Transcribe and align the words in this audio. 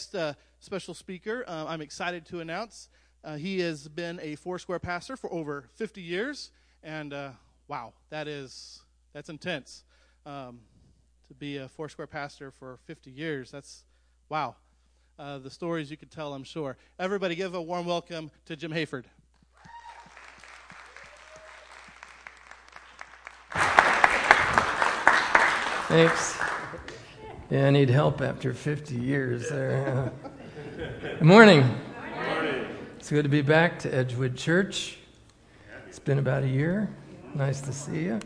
next 0.00 0.14
uh, 0.14 0.32
special 0.60 0.94
speaker, 0.94 1.44
uh, 1.46 1.66
I'm 1.68 1.82
excited 1.82 2.24
to 2.26 2.40
announce 2.40 2.88
uh, 3.22 3.36
he 3.36 3.60
has 3.60 3.86
been 3.86 4.18
a 4.22 4.34
Foursquare 4.34 4.78
pastor 4.78 5.14
for 5.14 5.30
over 5.30 5.66
50 5.74 6.00
years, 6.00 6.52
and 6.82 7.12
uh, 7.12 7.32
wow, 7.68 7.92
that 8.08 8.26
is 8.26 8.80
that's 9.12 9.28
intense. 9.28 9.84
Um, 10.24 10.60
to 11.28 11.34
be 11.34 11.58
a 11.58 11.68
Foursquare 11.68 12.06
pastor 12.06 12.50
for 12.50 12.78
50 12.86 13.10
years, 13.10 13.50
that's 13.50 13.84
wow. 14.30 14.56
Uh, 15.18 15.36
the 15.36 15.50
stories 15.50 15.90
you 15.90 15.98
could 15.98 16.10
tell, 16.10 16.32
I'm 16.32 16.44
sure. 16.44 16.78
Everybody, 16.98 17.34
give 17.34 17.54
a 17.54 17.60
warm 17.60 17.84
welcome 17.84 18.30
to 18.46 18.56
Jim 18.56 18.72
Hayford. 18.72 19.04
Thanks. 25.88 26.49
Yeah, 27.50 27.66
I 27.66 27.70
need 27.70 27.90
help 27.90 28.20
after 28.20 28.54
50 28.54 28.94
years 28.94 29.48
there. 29.48 30.12
Good 31.02 31.20
morning. 31.22 31.62
Good 31.62 32.28
morning. 32.28 32.66
It's 32.96 33.10
good 33.10 33.24
to 33.24 33.28
be 33.28 33.42
back 33.42 33.80
to 33.80 33.92
Edgewood 33.92 34.36
Church. 34.36 34.98
It's 35.88 35.98
been 35.98 36.20
about 36.20 36.44
a 36.44 36.46
year. 36.46 36.88
Nice 37.34 37.60
to 37.62 37.72
see 37.72 38.04
you. 38.04 38.20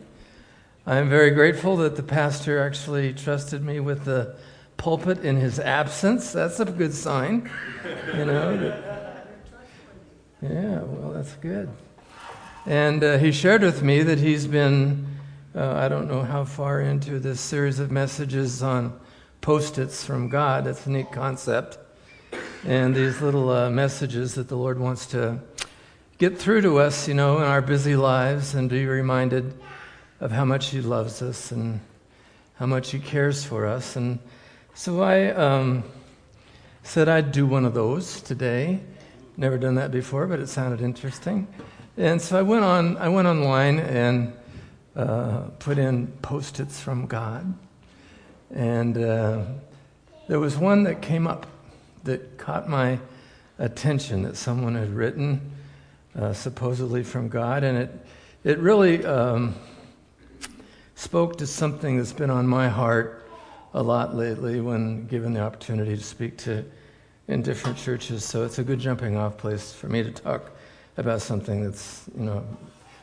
I 0.85 0.97
am 0.97 1.09
very 1.09 1.31
grateful 1.31 1.75
that 1.77 1.95
the 1.95 2.03
pastor 2.03 2.59
actually 2.59 3.13
trusted 3.13 3.63
me 3.63 3.79
with 3.79 4.05
the 4.05 4.35
pulpit 4.77 5.25
in 5.25 5.37
his 5.37 5.59
absence. 5.59 6.31
That's 6.31 6.59
a 6.59 6.65
good 6.65 6.93
sign, 6.93 7.49
you 8.13 8.25
know. 8.25 8.57
That, 8.59 9.27
yeah, 10.43 10.81
well, 10.83 11.13
that's 11.13 11.33
good. 11.37 11.67
And 12.67 13.03
uh, 13.03 13.17
he 13.17 13.31
shared 13.31 13.63
with 13.63 13.81
me 13.81 14.03
that 14.03 14.19
he's 14.19 14.45
been, 14.45 15.07
uh, 15.55 15.73
I 15.73 15.87
don't 15.87 16.07
know 16.07 16.21
how 16.21 16.45
far 16.45 16.79
into 16.79 17.17
this 17.17 17.41
series 17.41 17.79
of 17.79 17.89
messages 17.89 18.61
on 18.61 18.99
post 19.45 19.77
its 19.77 20.03
from 20.03 20.27
God. 20.27 20.63
That's 20.63 20.87
a 20.87 20.89
neat 20.89 21.11
concept. 21.11 21.77
And 22.65 22.95
these 22.95 23.21
little 23.21 23.51
uh, 23.51 23.69
messages 23.69 24.33
that 24.33 24.47
the 24.47 24.55
Lord 24.55 24.79
wants 24.79 25.05
to 25.11 25.39
get 26.17 26.39
through 26.39 26.61
to 26.61 26.79
us, 26.79 27.07
you 27.07 27.13
know, 27.13 27.37
in 27.37 27.43
our 27.43 27.61
busy 27.61 27.95
lives 27.95 28.55
and 28.55 28.67
be 28.67 28.87
reminded 28.87 29.53
of 30.19 30.31
how 30.31 30.45
much 30.45 30.69
He 30.69 30.81
loves 30.81 31.21
us 31.21 31.51
and 31.51 31.79
how 32.55 32.65
much 32.65 32.89
He 32.89 32.97
cares 32.97 33.45
for 33.45 33.67
us. 33.67 33.95
And 33.95 34.17
so 34.73 35.03
I 35.03 35.27
um, 35.27 35.83
said 36.81 37.07
I'd 37.07 37.31
do 37.31 37.45
one 37.45 37.65
of 37.65 37.75
those 37.75 38.21
today. 38.21 38.79
Never 39.37 39.59
done 39.59 39.75
that 39.75 39.91
before, 39.91 40.25
but 40.25 40.39
it 40.39 40.47
sounded 40.47 40.81
interesting. 40.81 41.47
And 41.97 42.19
so 42.19 42.39
I 42.39 42.41
went 42.41 42.65
on. 42.65 42.97
I 42.97 43.09
went 43.09 43.27
online 43.27 43.77
and 43.77 44.33
uh, 44.95 45.41
put 45.59 45.77
in 45.77 46.07
post-its 46.23 46.81
from 46.81 47.05
God. 47.05 47.53
And 48.53 48.97
uh, 48.97 49.43
there 50.27 50.39
was 50.39 50.57
one 50.57 50.83
that 50.83 51.01
came 51.01 51.27
up 51.27 51.47
that 52.03 52.37
caught 52.37 52.69
my 52.69 52.99
attention 53.57 54.23
that 54.23 54.37
someone 54.37 54.75
had 54.75 54.93
written, 54.93 55.51
uh, 56.17 56.33
supposedly 56.33 57.03
from 57.03 57.29
God, 57.29 57.63
and 57.63 57.77
it, 57.77 58.05
it 58.43 58.59
really 58.59 59.03
um, 59.05 59.55
spoke 60.95 61.37
to 61.37 61.47
something 61.47 61.97
that's 61.97 62.13
been 62.13 62.29
on 62.29 62.47
my 62.47 62.69
heart 62.69 63.27
a 63.73 63.81
lot 63.81 64.15
lately 64.15 64.61
when 64.61 65.07
given 65.07 65.33
the 65.33 65.41
opportunity 65.41 65.95
to 65.95 66.03
speak 66.03 66.37
to 66.37 66.63
in 67.27 67.41
different 67.41 67.77
churches. 67.77 68.23
So 68.23 68.45
it's 68.45 68.59
a 68.59 68.63
good 68.63 68.79
jumping 68.79 69.17
off 69.17 69.37
place 69.37 69.73
for 69.73 69.87
me 69.87 70.03
to 70.03 70.11
talk 70.11 70.51
about 70.97 71.21
something 71.21 71.63
that's, 71.63 72.05
you 72.17 72.23
know, 72.23 72.45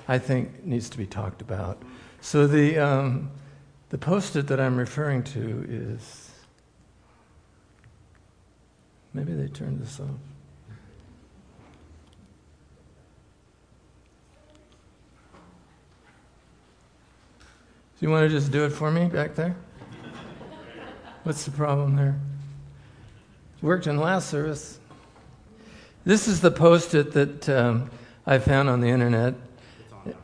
I 0.08 0.18
think 0.18 0.64
needs 0.64 0.88
to 0.90 0.98
be 0.98 1.06
talked 1.06 1.42
about. 1.42 1.82
So 2.20 2.46
the, 2.46 2.78
um, 2.78 3.30
the 3.92 3.98
post 3.98 4.36
it 4.36 4.46
that 4.46 4.58
I'm 4.58 4.78
referring 4.78 5.22
to 5.22 5.66
is 5.68 6.30
maybe 9.12 9.34
they 9.34 9.48
turned 9.48 9.82
this 9.82 10.00
off. 10.00 10.08
Do 18.00 18.06
you 18.06 18.08
want 18.08 18.24
to 18.24 18.30
just 18.30 18.50
do 18.50 18.64
it 18.64 18.70
for 18.70 18.90
me 18.90 19.08
back 19.08 19.34
there? 19.34 19.54
What's 21.24 21.44
the 21.44 21.50
problem 21.50 21.94
there? 21.94 22.18
Worked 23.60 23.86
in 23.86 23.98
last 23.98 24.30
service. 24.30 24.80
This 26.06 26.26
is 26.26 26.40
the 26.40 26.50
post 26.50 26.94
it 26.94 27.12
that 27.12 27.46
um, 27.50 27.90
I 28.24 28.38
found 28.38 28.70
on 28.70 28.80
the 28.80 28.88
internet. 28.88 29.34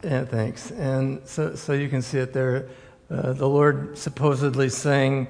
Yeah, 0.03 0.25
thanks. 0.25 0.71
And 0.71 1.21
so, 1.29 1.55
so 1.55 1.75
you 1.75 1.91
can 1.91 2.01
see 2.01 2.19
it 2.19 2.33
there. 2.33 2.67
Uh, 3.11 3.33
the 3.33 3.49
Lord 3.49 3.97
supposedly 3.97 4.69
saying 4.69 5.29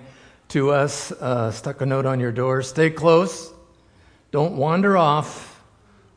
to 0.48 0.72
us, 0.72 1.12
uh, 1.12 1.52
stuck 1.52 1.80
a 1.80 1.86
note 1.86 2.06
on 2.06 2.18
your 2.18 2.32
door 2.32 2.60
stay 2.62 2.90
close, 2.90 3.52
don't 4.32 4.56
wander 4.56 4.96
off 4.96 5.62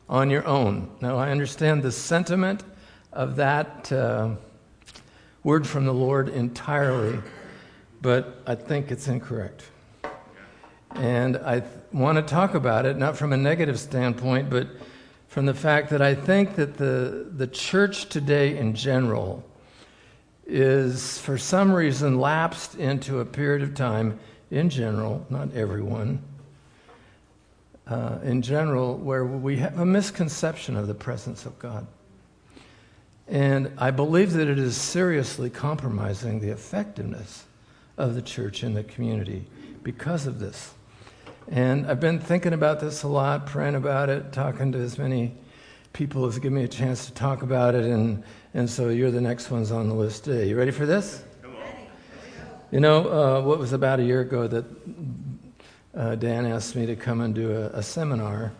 on 0.08 0.28
your 0.28 0.44
own. 0.44 0.90
Now, 1.00 1.18
I 1.18 1.30
understand 1.30 1.84
the 1.84 1.92
sentiment 1.92 2.64
of 3.12 3.36
that 3.36 3.92
uh, 3.92 4.30
word 5.44 5.64
from 5.64 5.84
the 5.84 5.94
Lord 5.94 6.28
entirely, 6.28 7.20
but 8.00 8.42
I 8.44 8.56
think 8.56 8.90
it's 8.90 9.06
incorrect. 9.06 9.62
And 10.96 11.36
I 11.36 11.60
th- 11.60 11.72
want 11.92 12.16
to 12.16 12.22
talk 12.22 12.54
about 12.54 12.86
it, 12.86 12.98
not 12.98 13.16
from 13.16 13.32
a 13.32 13.36
negative 13.36 13.78
standpoint, 13.78 14.50
but 14.50 14.66
from 15.28 15.46
the 15.46 15.54
fact 15.54 15.90
that 15.90 16.02
I 16.02 16.14
think 16.14 16.56
that 16.56 16.76
the, 16.76 17.28
the 17.34 17.46
church 17.46 18.08
today 18.08 18.58
in 18.58 18.74
general 18.74 19.44
is 20.46 21.18
for 21.18 21.38
some 21.38 21.72
reason 21.72 22.18
lapsed 22.18 22.74
into 22.74 23.20
a 23.20 23.24
period 23.24 23.62
of 23.62 23.74
time 23.74 24.18
in 24.50 24.68
general, 24.68 25.26
not 25.30 25.52
everyone, 25.54 26.22
uh, 27.86 28.18
in 28.22 28.42
general, 28.42 28.96
where 28.96 29.24
we 29.24 29.56
have 29.56 29.78
a 29.78 29.86
misconception 29.86 30.76
of 30.76 30.86
the 30.86 30.94
presence 30.94 31.46
of 31.46 31.58
God. 31.58 31.86
And 33.28 33.72
I 33.78 33.90
believe 33.90 34.32
that 34.34 34.48
it 34.48 34.58
is 34.58 34.76
seriously 34.76 35.48
compromising 35.48 36.40
the 36.40 36.50
effectiveness 36.50 37.44
of 37.96 38.14
the 38.14 38.22
church 38.22 38.62
in 38.62 38.74
the 38.74 38.84
community 38.84 39.46
because 39.82 40.26
of 40.26 40.38
this. 40.38 40.74
And 41.48 41.86
I've 41.86 42.00
been 42.00 42.18
thinking 42.18 42.52
about 42.52 42.80
this 42.80 43.02
a 43.02 43.08
lot, 43.08 43.46
praying 43.46 43.74
about 43.74 44.10
it, 44.10 44.32
talking 44.32 44.72
to 44.72 44.78
as 44.78 44.98
many 44.98 45.34
people 45.92 46.26
as 46.26 46.38
give 46.38 46.52
me 46.52 46.64
a 46.64 46.68
chance 46.68 47.06
to 47.06 47.12
talk 47.12 47.42
about 47.42 47.74
it, 47.74 47.84
and 47.84 48.22
and 48.54 48.68
so 48.68 48.90
you're 48.90 49.10
the 49.10 49.20
next 49.20 49.50
ones 49.50 49.72
on 49.72 49.88
the 49.88 49.94
list 49.94 50.24
today. 50.24 50.48
You 50.48 50.56
ready 50.56 50.70
for 50.70 50.86
this? 50.86 51.24
You 52.70 52.80
know, 52.80 53.08
uh, 53.08 53.42
what 53.42 53.58
was 53.58 53.74
about 53.74 54.00
a 54.00 54.02
year 54.02 54.20
ago 54.22 54.46
that 54.46 54.64
uh, 55.94 56.14
Dan 56.14 56.46
asked 56.46 56.74
me 56.74 56.86
to 56.86 56.96
come 56.96 57.20
and 57.20 57.34
do 57.34 57.52
a, 57.52 57.66
a 57.66 57.82
seminar 57.82 58.52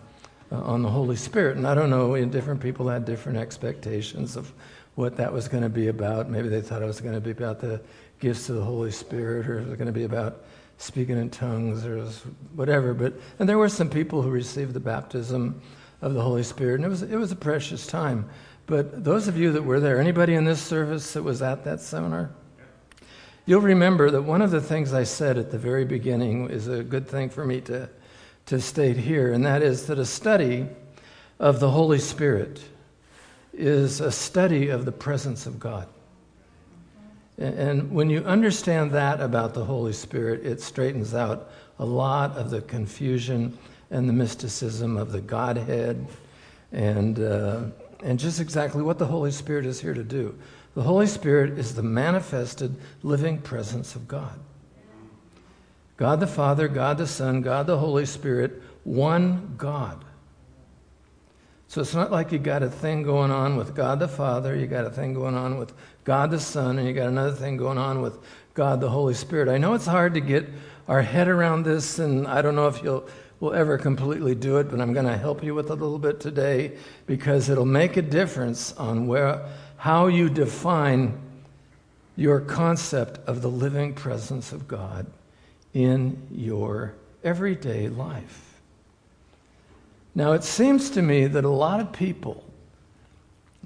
uh, 0.51 0.57
on 0.57 0.83
the 0.83 0.91
Holy 0.91 1.17
Spirit. 1.17 1.57
And 1.57 1.67
I 1.67 1.75
don't 1.75 1.89
know, 1.89 2.23
different 2.27 2.61
people 2.61 2.89
had 2.89 3.07
different 3.07 3.39
expectations 3.39 4.37
of 4.37 4.53
what 4.97 5.17
that 5.17 5.33
was 5.33 5.49
going 5.49 5.63
to 5.63 5.71
be 5.71 5.89
about. 5.89 6.29
Maybe 6.29 6.49
they 6.49 6.61
thought 6.61 6.83
it 6.83 6.87
was 6.87 7.01
going 7.01 7.15
to 7.15 7.21
be 7.21 7.31
about 7.31 7.61
the 7.61 7.81
gifts 8.21 8.51
of 8.51 8.57
the 8.57 8.65
Holy 8.65 8.91
Spirit, 8.91 9.49
or 9.49 9.61
it 9.61 9.67
was 9.67 9.77
going 9.77 9.87
to 9.87 9.93
be 9.93 10.05
about 10.05 10.45
speaking 10.77 11.17
in 11.17 11.31
tongues, 11.31 11.87
or 11.87 12.07
whatever. 12.55 12.93
But 12.93 13.15
and 13.39 13.49
there 13.49 13.59
were 13.59 13.71
some 13.71 13.89
people 13.89 14.21
who 14.21 14.31
received 14.31 14.75
the 14.75 14.81
baptism 14.81 15.63
of 16.03 16.13
the 16.13 16.21
Holy 16.21 16.43
Spirit, 16.43 16.77
and 16.77 16.85
it 16.85 16.89
was 16.89 17.03
it 17.03 17.17
was 17.17 17.33
a 17.33 17.37
precious 17.37 17.87
time. 17.87 18.29
But 18.67 19.05
those 19.05 19.29
of 19.29 19.37
you 19.37 19.53
that 19.53 19.63
were 19.63 19.81
there, 19.81 20.01
anybody 20.01 20.35
in 20.35 20.45
this 20.45 20.61
service 20.61 21.13
that 21.15 21.23
was 21.23 21.43
at 21.43 21.65
that 21.65 21.81
seminar? 21.81 22.31
You'll 23.45 23.61
remember 23.61 24.11
that 24.11 24.23
one 24.23 24.41
of 24.41 24.53
the 24.53 24.61
things 24.61 24.93
I 24.93 25.03
said 25.03 25.37
at 25.37 25.51
the 25.51 25.59
very 25.59 25.85
beginning 25.85 26.49
is 26.49 26.69
a 26.69 26.85
good 26.85 27.09
thing 27.09 27.29
for 27.29 27.45
me 27.45 27.61
to, 27.63 27.89
to 28.47 28.61
state 28.61 28.97
here, 28.97 29.33
and 29.33 29.45
that 29.45 29.63
is 29.63 29.87
that 29.87 29.99
a 29.99 30.05
study 30.05 30.69
of 31.41 31.59
the 31.59 31.71
Holy 31.71 31.99
Spirit 31.99 32.63
is 33.53 34.01
a 34.01 34.13
study 34.13 34.69
of 34.69 34.85
the 34.85 34.93
presence 34.93 35.47
of 35.47 35.59
God. 35.59 35.89
And 37.37 37.91
when 37.91 38.11
you 38.11 38.21
understand 38.21 38.93
that 38.93 39.21
about 39.21 39.55
the 39.55 39.65
Holy 39.65 39.93
Spirit, 39.93 40.47
it 40.47 40.61
straightens 40.61 41.13
out 41.13 41.51
a 41.81 41.85
lot 41.85 42.37
of 42.37 42.51
the 42.51 42.61
confusion 42.61 43.59
and 43.91 44.09
the 44.09 44.13
mysticism 44.13 44.97
of 44.97 45.11
the 45.11 45.21
Godhead 45.21 46.07
and 46.71 47.19
uh, 47.19 47.63
and 48.03 48.19
just 48.19 48.41
exactly 48.41 48.83
what 48.83 48.99
the 48.99 49.07
Holy 49.07 49.31
Spirit 49.31 49.67
is 49.67 49.81
here 49.81 49.95
to 49.95 50.03
do. 50.03 50.37
The 50.75 50.83
Holy 50.83 51.07
Spirit 51.07 51.59
is 51.59 51.75
the 51.75 51.83
manifested 51.83 52.77
living 53.03 53.39
presence 53.39 53.95
of 53.95 54.09
God. 54.09 54.39
God 55.97 56.21
the 56.21 56.27
Father, 56.27 56.67
God 56.69 56.99
the 56.99 57.07
Son, 57.07 57.43
God 57.43 57.67
the 57.67 57.79
Holy 57.79 58.07
Spirit, 58.07 58.63
one 58.85 59.55
God. 59.57 60.05
So 61.69 61.81
it's 61.81 61.95
not 61.95 62.11
like 62.11 62.33
you 62.33 62.39
got 62.39 62.63
a 62.63 62.69
thing 62.69 63.03
going 63.03 63.31
on 63.31 63.57
with 63.57 63.75
God 63.75 63.99
the 63.99 64.09
Father, 64.09 64.57
you 64.57 64.67
got 64.67 64.85
a 64.85 64.91
thing 64.91 65.15
going 65.15 65.35
on 65.35 65.59
with 65.59 65.73
God 66.05 66.31
the 66.31 66.41
Son, 66.41 66.79
and 66.79 66.87
you 66.87 66.93
got 66.93 67.09
another 67.09 67.33
thing 67.33 67.57
going 67.57 67.79
on 67.79 68.03
with 68.03 68.19
God 68.55 68.81
the 68.81 68.91
Holy 68.91 69.15
Spirit. 69.15 69.49
I 69.49 69.59
know 69.59 69.75
it's 69.75 69.87
hard 69.87 70.15
to 70.15 70.21
get 70.21 70.49
our 70.89 71.03
head 71.03 71.29
around 71.29 71.63
this, 71.63 71.99
and 71.99 72.27
I 72.27 72.43
don't 72.43 72.57
know 72.57 72.67
if 72.67 72.83
you'll 72.83 73.07
will 73.43 73.53
ever 73.55 73.77
completely 73.77 74.37
do 74.37 74.59
it, 74.59 74.71
but 74.71 74.81
I'm 74.81 74.93
going 74.93 75.05
to 75.05 75.17
help 75.17 75.43
you 75.43 75.53
with 75.53 75.69
a 75.69 75.75
little 75.75 75.99
bit 75.99 76.21
today 76.21 76.79
because 77.07 77.49
it'll 77.49 77.67
make 77.67 77.97
a 77.97 78.03
difference 78.03 78.73
on 78.75 79.09
where, 79.09 79.45
how 79.79 80.07
you 80.07 80.31
define 80.31 81.21
your 82.15 82.39
concept 82.39 83.19
of 83.27 83.43
the 83.43 83.49
living 83.49 83.95
presence 83.95 84.53
of 84.53 84.69
God 84.69 85.07
in 85.75 86.25
your 86.31 86.95
everyday 87.25 87.89
life. 87.89 88.61
Now, 90.15 90.35
it 90.35 90.45
seems 90.45 90.91
to 90.91 91.03
me 91.03 91.27
that 91.27 91.45
a 91.45 91.51
lot 91.51 91.81
of 91.81 91.93
people, 91.93 92.45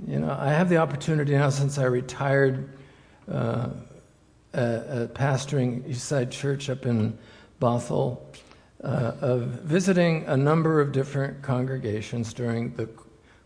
you 0.09 0.21
know, 0.21 0.35
I 0.41 0.53
have 0.53 0.71
the 0.71 0.79
opportunity 0.79 1.33
now 1.33 1.51
since 1.51 1.77
I 1.77 1.85
retired 1.85 2.71
uh, 3.31 3.69
uh, 4.55 4.57
uh, 4.57 5.07
pastoring 5.09 5.83
Eastside 5.83 6.31
Church 6.31 6.71
up 6.71 6.87
in 6.87 7.19
Bothell, 7.61 8.21
Uh, 8.85 9.13
of 9.23 9.43
visiting 9.63 10.23
a 10.27 10.37
number 10.37 10.83
of 10.83 10.93
different 10.93 11.41
congregations 11.41 12.35
during 12.35 12.75
the 12.75 12.87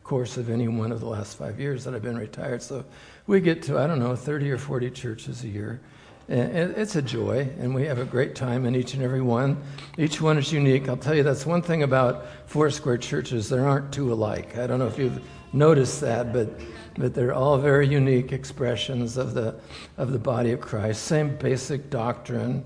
course 0.02 0.36
of 0.36 0.50
any 0.50 0.66
one 0.66 0.90
of 0.90 0.98
the 0.98 1.06
last 1.06 1.38
five 1.38 1.60
years 1.60 1.84
that 1.84 1.94
I've 1.94 2.02
been 2.02 2.18
retired. 2.18 2.60
So 2.60 2.84
we 3.28 3.40
get 3.40 3.62
to, 3.62 3.78
I 3.78 3.86
don't 3.86 4.00
know, 4.00 4.16
30 4.16 4.50
or 4.50 4.58
40 4.58 4.90
churches 4.90 5.44
a 5.44 5.48
year. 5.48 5.80
And 6.28 6.76
it's 6.76 6.96
a 6.96 7.02
joy, 7.02 7.48
and 7.60 7.72
we 7.72 7.86
have 7.86 7.98
a 7.98 8.04
great 8.04 8.34
time 8.34 8.64
in 8.64 8.74
each 8.74 8.94
and 8.94 9.04
every 9.04 9.20
one. 9.20 9.56
Each 9.98 10.20
one 10.20 10.36
is 10.36 10.52
unique. 10.52 10.88
I'll 10.88 10.96
tell 10.96 11.14
you, 11.14 11.22
that's 11.22 11.46
one 11.46 11.62
thing 11.62 11.84
about 11.84 12.26
Foursquare 12.46 12.98
churches. 12.98 13.48
There 13.48 13.68
aren't 13.68 13.92
two 13.92 14.12
alike. 14.12 14.58
I 14.58 14.66
don't 14.66 14.80
know 14.80 14.88
if 14.88 14.98
you've 14.98 15.20
noticed 15.52 16.00
that, 16.00 16.32
but, 16.32 16.48
but 16.96 17.14
they're 17.14 17.34
all 17.34 17.58
very 17.58 17.86
unique 17.86 18.32
expressions 18.32 19.16
of 19.16 19.34
the, 19.34 19.54
of 19.96 20.10
the 20.10 20.18
body 20.18 20.50
of 20.50 20.60
Christ. 20.60 21.02
Same 21.02 21.36
basic 21.36 21.90
doctrine, 21.90 22.64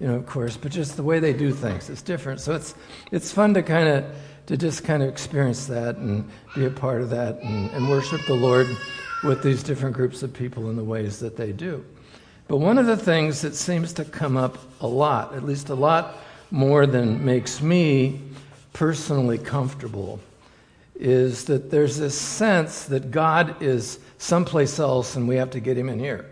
you 0.00 0.06
know, 0.06 0.14
of 0.14 0.26
course, 0.26 0.56
but 0.56 0.72
just 0.72 0.96
the 0.96 1.02
way 1.02 1.20
they 1.20 1.34
do 1.34 1.52
things 1.52 1.90
is 1.90 2.00
different. 2.00 2.40
So 2.40 2.54
it's, 2.54 2.74
it's 3.12 3.30
fun 3.30 3.54
to 3.54 3.62
kind 3.62 3.88
of 3.88 4.04
to 4.46 4.56
just 4.56 4.82
kind 4.82 5.00
of 5.00 5.08
experience 5.08 5.66
that 5.66 5.96
and 5.96 6.28
be 6.56 6.64
a 6.64 6.70
part 6.70 7.02
of 7.02 7.10
that 7.10 7.40
and, 7.40 7.70
and 7.70 7.88
worship 7.88 8.20
the 8.26 8.34
Lord 8.34 8.66
with 9.22 9.44
these 9.44 9.62
different 9.62 9.94
groups 9.94 10.24
of 10.24 10.32
people 10.32 10.70
in 10.70 10.76
the 10.76 10.82
ways 10.82 11.20
that 11.20 11.36
they 11.36 11.52
do. 11.52 11.84
But 12.48 12.56
one 12.56 12.76
of 12.76 12.86
the 12.86 12.96
things 12.96 13.42
that 13.42 13.54
seems 13.54 13.92
to 13.92 14.04
come 14.04 14.36
up 14.36 14.58
a 14.80 14.88
lot, 14.88 15.34
at 15.34 15.44
least 15.44 15.68
a 15.68 15.74
lot 15.76 16.16
more 16.50 16.84
than 16.84 17.24
makes 17.24 17.62
me 17.62 18.20
personally 18.72 19.38
comfortable, 19.38 20.18
is 20.96 21.44
that 21.44 21.70
there's 21.70 21.96
this 21.98 22.18
sense 22.18 22.86
that 22.86 23.12
God 23.12 23.62
is 23.62 24.00
someplace 24.18 24.80
else 24.80 25.14
and 25.14 25.28
we 25.28 25.36
have 25.36 25.50
to 25.50 25.60
get 25.60 25.78
him 25.78 25.88
in 25.88 26.00
here. 26.00 26.28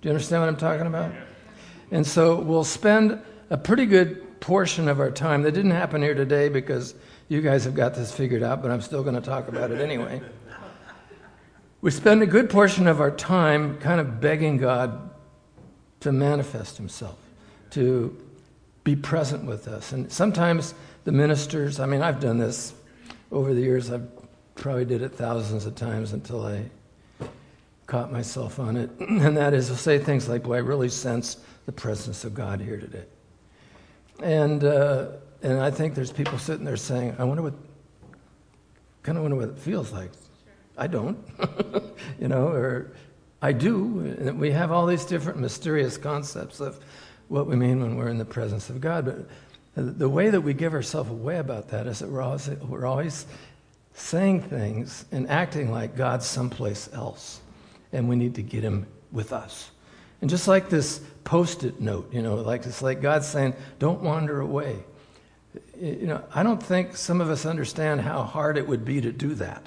Do 0.00 0.08
you 0.08 0.10
understand 0.10 0.42
what 0.42 0.48
I'm 0.48 0.56
talking 0.56 0.88
about? 0.88 1.12
And 1.90 2.06
so 2.06 2.40
we'll 2.40 2.64
spend 2.64 3.20
a 3.50 3.56
pretty 3.56 3.86
good 3.86 4.40
portion 4.40 4.88
of 4.88 5.00
our 5.00 5.10
time. 5.10 5.42
That 5.42 5.52
didn't 5.52 5.70
happen 5.70 6.02
here 6.02 6.14
today 6.14 6.48
because 6.48 6.94
you 7.28 7.40
guys 7.40 7.64
have 7.64 7.74
got 7.74 7.94
this 7.94 8.14
figured 8.14 8.42
out, 8.42 8.62
but 8.62 8.70
I'm 8.70 8.80
still 8.80 9.02
going 9.02 9.14
to 9.14 9.20
talk 9.20 9.48
about 9.48 9.70
it 9.70 9.80
anyway. 9.80 10.20
We 11.80 11.90
spend 11.90 12.22
a 12.22 12.26
good 12.26 12.50
portion 12.50 12.86
of 12.86 13.00
our 13.00 13.10
time 13.10 13.78
kind 13.78 14.00
of 14.00 14.20
begging 14.20 14.56
God 14.56 15.10
to 16.00 16.12
manifest 16.12 16.76
Himself, 16.76 17.18
to 17.70 18.16
be 18.84 18.96
present 18.96 19.44
with 19.44 19.68
us. 19.68 19.92
And 19.92 20.10
sometimes 20.10 20.74
the 21.04 21.12
ministers, 21.12 21.78
I 21.78 21.86
mean, 21.86 22.02
I've 22.02 22.20
done 22.20 22.38
this 22.38 22.74
over 23.30 23.54
the 23.54 23.60
years, 23.60 23.90
I've 23.90 24.08
probably 24.54 24.84
did 24.84 25.02
it 25.02 25.10
thousands 25.10 25.66
of 25.66 25.74
times 25.74 26.12
until 26.12 26.44
I 26.44 26.64
caught 27.86 28.12
myself 28.12 28.58
on 28.58 28.76
it. 28.76 28.90
And 29.00 29.36
that 29.36 29.54
is 29.54 29.68
to 29.68 29.76
say 29.76 29.98
things 29.98 30.28
like, 30.28 30.42
Boy, 30.42 30.56
I 30.56 30.58
really 30.58 30.88
sense 30.88 31.38
the 31.68 31.72
presence 31.72 32.24
of 32.24 32.32
God 32.32 32.62
here 32.62 32.78
today. 32.78 33.04
And, 34.22 34.64
uh, 34.64 35.08
and 35.42 35.60
I 35.60 35.70
think 35.70 35.94
there's 35.94 36.10
people 36.10 36.38
sitting 36.38 36.64
there 36.64 36.78
saying, 36.78 37.14
I 37.18 37.24
wonder 37.24 37.42
what, 37.42 37.52
kind 39.02 39.18
of 39.18 39.22
wonder 39.22 39.36
what 39.36 39.50
it 39.50 39.58
feels 39.58 39.92
like. 39.92 40.10
I 40.78 40.86
don't, 40.86 41.18
you 42.18 42.26
know, 42.26 42.48
or 42.48 42.92
I 43.42 43.52
do. 43.52 44.16
And 44.18 44.40
we 44.40 44.50
have 44.52 44.72
all 44.72 44.86
these 44.86 45.04
different 45.04 45.40
mysterious 45.40 45.98
concepts 45.98 46.58
of 46.58 46.82
what 47.28 47.46
we 47.46 47.54
mean 47.54 47.82
when 47.82 47.96
we're 47.96 48.08
in 48.08 48.16
the 48.16 48.24
presence 48.24 48.70
of 48.70 48.80
God. 48.80 49.04
But 49.04 49.98
the 49.98 50.08
way 50.08 50.30
that 50.30 50.40
we 50.40 50.54
give 50.54 50.72
ourselves 50.72 51.10
away 51.10 51.36
about 51.36 51.68
that 51.68 51.86
is 51.86 51.98
that 51.98 52.08
we're 52.08 52.22
always, 52.22 52.48
we're 52.48 52.86
always 52.86 53.26
saying 53.92 54.40
things 54.40 55.04
and 55.12 55.28
acting 55.28 55.70
like 55.70 55.96
God's 55.96 56.24
someplace 56.24 56.88
else, 56.94 57.42
and 57.92 58.08
we 58.08 58.16
need 58.16 58.36
to 58.36 58.42
get 58.42 58.64
Him 58.64 58.86
with 59.12 59.34
us. 59.34 59.70
And 60.20 60.30
just 60.30 60.48
like 60.48 60.70
this 60.70 61.00
post 61.28 61.62
it 61.62 61.78
note, 61.78 62.10
you 62.10 62.22
know, 62.22 62.36
like 62.36 62.64
it's 62.64 62.80
like 62.80 63.02
God 63.02 63.22
saying, 63.22 63.54
don't 63.78 64.00
wander 64.00 64.40
away. 64.40 64.78
You 65.78 66.06
know, 66.06 66.24
I 66.34 66.42
don't 66.42 66.62
think 66.62 66.96
some 66.96 67.20
of 67.20 67.28
us 67.28 67.44
understand 67.44 68.00
how 68.00 68.22
hard 68.22 68.56
it 68.56 68.66
would 68.66 68.82
be 68.82 69.02
to 69.02 69.12
do 69.12 69.34
that. 69.34 69.62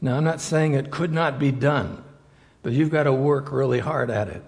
Now, 0.00 0.16
I'm 0.16 0.22
not 0.22 0.40
saying 0.40 0.74
it 0.74 0.92
could 0.92 1.12
not 1.12 1.40
be 1.40 1.50
done, 1.50 2.04
but 2.62 2.72
you've 2.72 2.90
got 2.90 3.02
to 3.02 3.12
work 3.12 3.50
really 3.50 3.80
hard 3.80 4.08
at 4.08 4.28
it. 4.28 4.44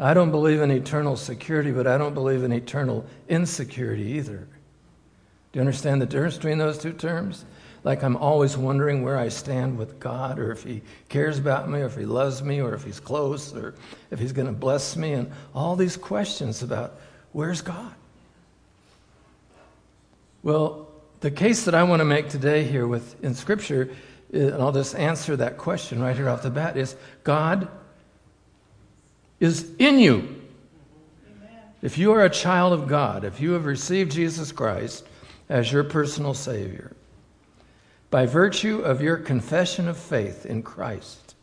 I 0.00 0.14
don't 0.14 0.30
believe 0.30 0.62
in 0.62 0.70
eternal 0.70 1.14
security, 1.14 1.70
but 1.70 1.86
I 1.86 1.98
don't 1.98 2.14
believe 2.14 2.42
in 2.42 2.50
eternal 2.50 3.04
insecurity 3.28 4.12
either. 4.12 4.48
Do 5.52 5.58
you 5.58 5.60
understand 5.60 6.00
the 6.00 6.06
difference 6.06 6.36
between 6.36 6.56
those 6.56 6.78
two 6.78 6.94
terms? 6.94 7.44
Like 7.84 8.02
I'm 8.02 8.16
always 8.16 8.56
wondering 8.56 9.02
where 9.02 9.16
I 9.16 9.28
stand 9.28 9.78
with 9.78 10.00
God, 10.00 10.38
or 10.38 10.50
if 10.50 10.64
He 10.64 10.82
cares 11.08 11.38
about 11.38 11.68
me, 11.68 11.80
or 11.80 11.86
if 11.86 11.96
He 11.96 12.04
loves 12.04 12.42
me, 12.42 12.60
or 12.60 12.74
if 12.74 12.84
He's 12.84 13.00
close, 13.00 13.54
or 13.54 13.74
if 14.10 14.18
He's 14.18 14.32
going 14.32 14.46
to 14.46 14.52
bless 14.52 14.96
me, 14.96 15.12
and 15.12 15.30
all 15.54 15.76
these 15.76 15.96
questions 15.96 16.62
about 16.62 16.98
where's 17.32 17.62
God? 17.62 17.94
Well, 20.42 20.88
the 21.20 21.30
case 21.30 21.64
that 21.64 21.74
I 21.74 21.82
want 21.82 22.00
to 22.00 22.04
make 22.04 22.28
today 22.28 22.64
here 22.64 22.86
with 22.86 23.22
in 23.24 23.34
Scripture, 23.34 23.90
uh, 24.32 24.38
and 24.38 24.62
I'll 24.62 24.72
just 24.72 24.94
answer 24.94 25.36
that 25.36 25.56
question 25.56 26.00
right 26.00 26.16
here 26.16 26.28
off 26.28 26.42
the 26.42 26.50
bat, 26.50 26.76
is 26.76 26.96
God 27.24 27.68
is 29.40 29.70
in 29.78 29.98
you. 29.98 30.16
Amen. 30.16 31.60
If 31.82 31.98
you 31.98 32.12
are 32.12 32.24
a 32.24 32.30
child 32.30 32.72
of 32.72 32.88
God, 32.88 33.24
if 33.24 33.40
you 33.40 33.52
have 33.52 33.66
received 33.66 34.12
Jesus 34.12 34.52
Christ 34.52 35.04
as 35.48 35.72
your 35.72 35.84
personal 35.84 36.34
Savior, 36.34 36.92
by 38.10 38.26
virtue 38.26 38.80
of 38.80 39.02
your 39.02 39.16
confession 39.16 39.88
of 39.88 39.96
faith 39.96 40.46
in 40.46 40.62
Christ, 40.62 41.34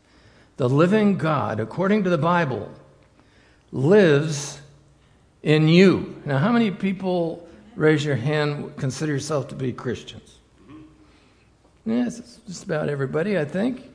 the 0.56 0.68
living 0.68 1.16
God, 1.16 1.60
according 1.60 2.04
to 2.04 2.10
the 2.10 2.18
Bible, 2.18 2.70
lives 3.72 4.60
in 5.42 5.68
you. 5.68 6.20
Now, 6.24 6.38
how 6.38 6.50
many 6.50 6.70
people 6.70 7.46
raise 7.76 8.04
your 8.04 8.16
hand, 8.16 8.74
consider 8.76 9.12
yourself 9.12 9.48
to 9.48 9.54
be 9.54 9.72
Christians. 9.72 10.38
Yes, 11.84 12.18
it's 12.18 12.36
just 12.46 12.64
about 12.64 12.88
everybody, 12.88 13.38
I 13.38 13.44
think. 13.44 13.88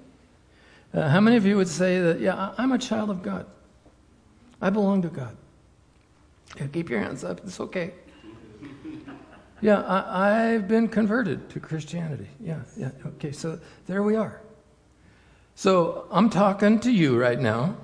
Uh, 0.94 1.10
how 1.10 1.20
many 1.20 1.36
of 1.36 1.46
you 1.46 1.58
would 1.58 1.68
say 1.68 2.00
that, 2.00 2.20
yeah, 2.20 2.54
I'm 2.58 2.72
a 2.72 2.78
child 2.78 3.10
of 3.10 3.22
God? 3.22 3.46
I 4.62 4.70
belong 4.70 5.02
to 5.02 5.10
God. 5.10 5.36
Yeah, 6.58 6.68
keep 6.68 6.90
your 6.90 7.00
hands 7.00 7.24
up, 7.24 7.42
it's 7.44 7.60
okay. 7.60 7.94
Yeah, 9.62 9.84
I, 9.88 10.30
have 10.54 10.68
been 10.68 10.88
converted 10.88 11.50
to 11.52 11.60
Christianity. 11.60 12.28
Yeah, 12.40 12.62
yeah, 12.76 12.90
okay, 13.06 13.32
so 13.32 13.60
there 13.86 14.02
we 14.02 14.16
are. 14.16 14.42
So 15.54 16.08
I'm 16.10 16.30
talking 16.30 16.80
to 16.80 16.92
you 16.92 17.20
right 17.20 17.40
now 17.40 17.78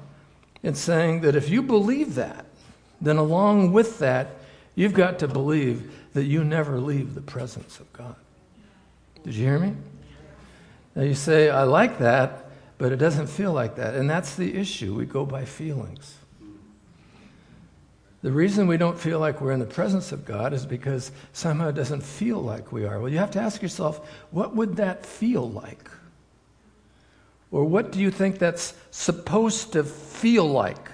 and 0.63 0.75
saying 0.75 1.22
that 1.22 1.36
if 1.36 1.50
you 1.50 1.62
believe 1.62 2.15
that, 2.15 2.46
then 3.00 3.17
along 3.17 3.74
with 3.74 4.00
that, 4.00 4.38
You've 4.77 4.93
got 4.93 5.17
to 5.19 5.27
believe 5.27 5.91
that 6.13 6.25
you 6.25 6.43
never 6.43 6.79
leave 6.79 7.15
the 7.15 7.22
presence 7.22 7.79
of 7.79 7.91
God. 7.93 8.15
Did 9.24 9.34
you 9.34 9.43
hear 9.43 9.57
me? 9.57 9.74
Now 10.96 11.01
you 11.01 11.15
say, 11.15 11.50
I 11.50 11.63
like 11.63 11.98
that, 11.98 12.51
but 12.77 12.91
it 12.91 12.98
doesn't 12.98 13.25
feel 13.25 13.51
like 13.51 13.75
that. 13.77 13.96
And 13.96 14.07
that's 14.07 14.36
the 14.36 14.55
issue. 14.55 14.93
We 14.93 15.05
go 15.05 15.25
by 15.25 15.46
feelings. 15.46 16.16
The 18.24 18.31
reason 18.31 18.67
we 18.67 18.77
don't 18.77 19.00
feel 19.00 19.19
like 19.19 19.41
we're 19.41 19.51
in 19.51 19.59
the 19.59 19.65
presence 19.65 20.12
of 20.12 20.25
God 20.25 20.53
is 20.53 20.65
because 20.65 21.12
somehow 21.33 21.69
it 21.69 21.75
doesn't 21.75 22.01
feel 22.01 22.39
like 22.41 22.71
we 22.71 22.86
are. 22.86 23.00
Well, 23.00 23.12
you 23.12 23.19
have 23.19 23.31
to 23.31 23.39
ask 23.39 23.62
yourself, 23.62 24.09
what 24.31 24.55
would 24.55 24.77
that 24.77 25.05
feel 25.05 25.50
like? 25.50 25.89
Or 27.51 27.63
what 27.63 27.91
do 27.91 28.00
you 28.00 28.12
think 28.12 28.39
that's 28.39 28.74
supposed 28.91 29.74
to 29.74 29.83
feel 29.83 30.45
like 30.45 30.91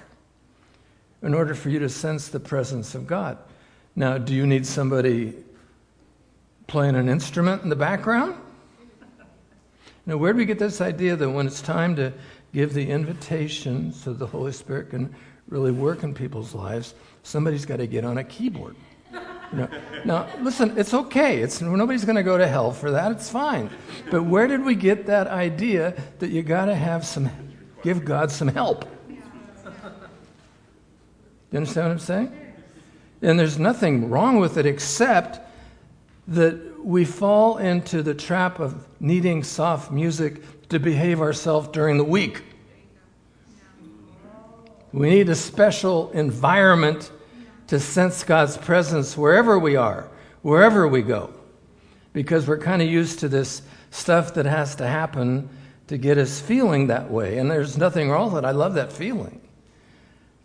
in 1.22 1.34
order 1.34 1.54
for 1.54 1.70
you 1.70 1.78
to 1.80 1.88
sense 1.88 2.28
the 2.28 2.40
presence 2.40 2.94
of 2.94 3.06
God? 3.06 3.38
Now, 3.96 4.18
do 4.18 4.34
you 4.34 4.46
need 4.46 4.66
somebody 4.66 5.34
playing 6.66 6.96
an 6.96 7.08
instrument 7.08 7.62
in 7.62 7.70
the 7.70 7.76
background? 7.76 8.34
Now, 10.06 10.18
where 10.18 10.32
do 10.32 10.38
we 10.38 10.44
get 10.44 10.58
this 10.58 10.82
idea 10.82 11.16
that 11.16 11.30
when 11.30 11.46
it's 11.46 11.62
time 11.62 11.96
to 11.96 12.12
give 12.52 12.74
the 12.74 12.90
invitation 12.90 13.92
so 13.92 14.12
the 14.12 14.26
Holy 14.26 14.52
Spirit 14.52 14.90
can 14.90 15.14
really 15.48 15.72
work 15.72 16.02
in 16.02 16.14
people's 16.14 16.54
lives, 16.54 16.94
somebody's 17.22 17.66
got 17.66 17.76
to 17.76 17.86
get 17.86 18.04
on 18.04 18.18
a 18.18 18.24
keyboard? 18.24 18.76
You 19.52 19.60
know, 19.60 19.68
now, 20.04 20.28
listen, 20.40 20.76
it's 20.76 20.92
okay. 20.94 21.40
It's, 21.40 21.60
nobody's 21.60 22.04
going 22.04 22.16
to 22.16 22.22
go 22.22 22.36
to 22.36 22.46
hell 22.46 22.72
for 22.72 22.90
that. 22.90 23.12
It's 23.12 23.30
fine. 23.30 23.70
But 24.10 24.24
where 24.24 24.48
did 24.48 24.64
we 24.64 24.74
get 24.74 25.06
that 25.06 25.28
idea 25.28 25.94
that 26.18 26.30
you 26.30 26.42
got 26.42 26.64
to 26.66 26.74
have 26.74 27.06
some, 27.06 27.30
give 27.82 28.04
God 28.04 28.30
some 28.30 28.48
help? 28.48 28.84
You 31.52 31.58
understand 31.58 31.86
what 31.86 31.92
I'm 31.92 31.98
saying? 32.00 32.32
And 33.22 33.38
there's 33.38 33.58
nothing 33.58 34.10
wrong 34.10 34.38
with 34.40 34.56
it 34.56 34.66
except 34.66 35.40
that 36.26 36.84
we 36.84 37.04
fall 37.04 37.58
into 37.58 38.02
the 38.02 38.14
trap 38.14 38.58
of 38.58 38.86
needing 38.98 39.44
soft 39.44 39.92
music 39.92 40.42
to 40.68 40.80
behave 40.80 41.20
ourselves 41.20 41.68
during 41.68 41.96
the 41.96 42.04
week. 42.04 42.42
We 44.94 45.10
need 45.10 45.28
a 45.28 45.34
special 45.34 46.12
environment 46.12 47.10
to 47.66 47.80
sense 47.80 48.22
God's 48.22 48.56
presence 48.56 49.16
wherever 49.16 49.58
we 49.58 49.74
are, 49.74 50.08
wherever 50.42 50.86
we 50.86 51.02
go, 51.02 51.34
because 52.12 52.46
we're 52.46 52.58
kind 52.58 52.80
of 52.80 52.86
used 52.88 53.18
to 53.18 53.28
this 53.28 53.62
stuff 53.90 54.34
that 54.34 54.46
has 54.46 54.76
to 54.76 54.86
happen 54.86 55.48
to 55.88 55.98
get 55.98 56.16
us 56.16 56.40
feeling 56.40 56.86
that 56.86 57.10
way. 57.10 57.38
And 57.38 57.50
there's 57.50 57.76
nothing 57.76 58.08
wrong 58.08 58.32
with 58.32 58.44
it. 58.44 58.46
I 58.46 58.52
love 58.52 58.74
that 58.74 58.92
feeling. 58.92 59.40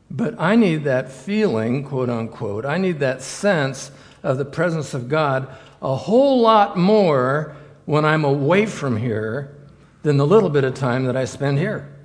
But 0.09 0.33
I 0.39 0.55
need 0.55 0.83
that 0.85 1.11
feeling, 1.11 1.83
quote 1.83 2.09
unquote, 2.09 2.65
I 2.65 2.79
need 2.79 2.97
that 3.01 3.21
sense 3.21 3.91
of 4.23 4.39
the 4.39 4.45
presence 4.45 4.95
of 4.95 5.09
God 5.09 5.47
a 5.79 5.95
whole 5.95 6.41
lot 6.41 6.75
more 6.75 7.55
when 7.85 8.03
I'm 8.03 8.25
away 8.25 8.65
from 8.65 8.97
here 8.97 9.55
than 10.01 10.17
the 10.17 10.25
little 10.25 10.49
bit 10.49 10.63
of 10.63 10.73
time 10.73 11.05
that 11.05 11.15
I 11.15 11.25
spend 11.25 11.59
here. 11.59 11.95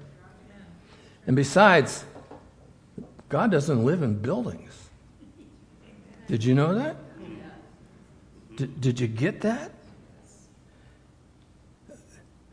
And 1.27 1.35
besides, 1.35 2.05
God 3.29 3.51
doesn't 3.51 3.85
live 3.85 4.03
in 4.03 4.15
buildings. 4.15 4.89
Did 6.27 6.45
you 6.45 6.55
know 6.55 6.75
that? 6.75 6.97
Did, 8.57 8.81
did 8.81 9.01
you 9.01 9.09
get 9.09 9.41
that? 9.43 9.73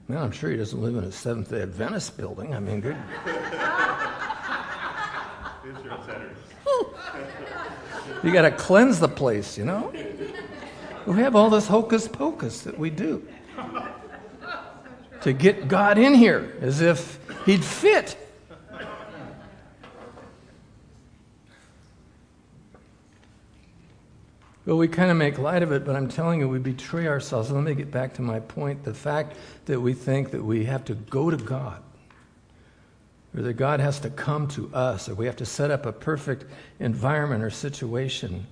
Man, 0.07 0.17
I'm 0.17 0.31
sure 0.31 0.51
he 0.51 0.57
doesn't 0.57 0.81
live 0.81 0.95
in 0.95 1.03
a 1.03 1.11
Seventh 1.11 1.51
day 1.51 1.61
Adventist 1.61 2.17
building. 2.17 2.53
I 2.53 2.59
mean, 2.59 2.81
good. 2.81 2.97
you 8.23 8.33
got 8.33 8.41
to 8.41 8.51
cleanse 8.51 8.99
the 8.99 9.07
place, 9.07 9.57
you 9.57 9.65
know? 9.65 9.93
We 11.05 11.19
have 11.19 11.35
all 11.35 11.49
this 11.49 11.67
hocus 11.67 12.07
pocus 12.07 12.61
that 12.61 12.77
we 12.77 12.89
do 12.89 13.27
to 15.21 15.33
get 15.33 15.67
God 15.67 15.97
in 15.97 16.13
here 16.13 16.55
as 16.61 16.81
if 16.81 17.19
he'd 17.45 17.63
fit. 17.63 18.17
Well, 24.65 24.77
we 24.77 24.87
kind 24.87 25.09
of 25.09 25.17
make 25.17 25.39
light 25.39 25.63
of 25.63 25.71
it, 25.71 25.85
but 25.85 25.95
I'm 25.95 26.07
telling 26.07 26.39
you, 26.39 26.47
we 26.47 26.59
betray 26.59 27.07
ourselves. 27.07 27.49
Let 27.49 27.63
me 27.63 27.73
get 27.73 27.89
back 27.89 28.13
to 28.15 28.21
my 28.21 28.39
point. 28.39 28.83
The 28.83 28.93
fact 28.93 29.35
that 29.65 29.79
we 29.79 29.93
think 29.93 30.31
that 30.31 30.43
we 30.43 30.65
have 30.65 30.85
to 30.85 30.93
go 30.93 31.31
to 31.31 31.37
God, 31.37 31.81
or 33.35 33.41
that 33.41 33.53
God 33.53 33.79
has 33.79 33.99
to 34.01 34.11
come 34.11 34.47
to 34.49 34.73
us, 34.73 35.09
or 35.09 35.15
we 35.15 35.25
have 35.25 35.37
to 35.37 35.45
set 35.45 35.71
up 35.71 35.87
a 35.87 35.91
perfect 35.91 36.45
environment 36.79 37.43
or 37.43 37.49
situation, 37.49 38.45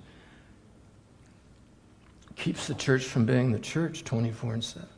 keeps 2.34 2.66
the 2.66 2.74
church 2.74 3.04
from 3.04 3.24
being 3.24 3.52
the 3.52 3.58
church 3.58 4.02
24 4.02 4.54
and 4.54 4.64
7. 4.64 4.88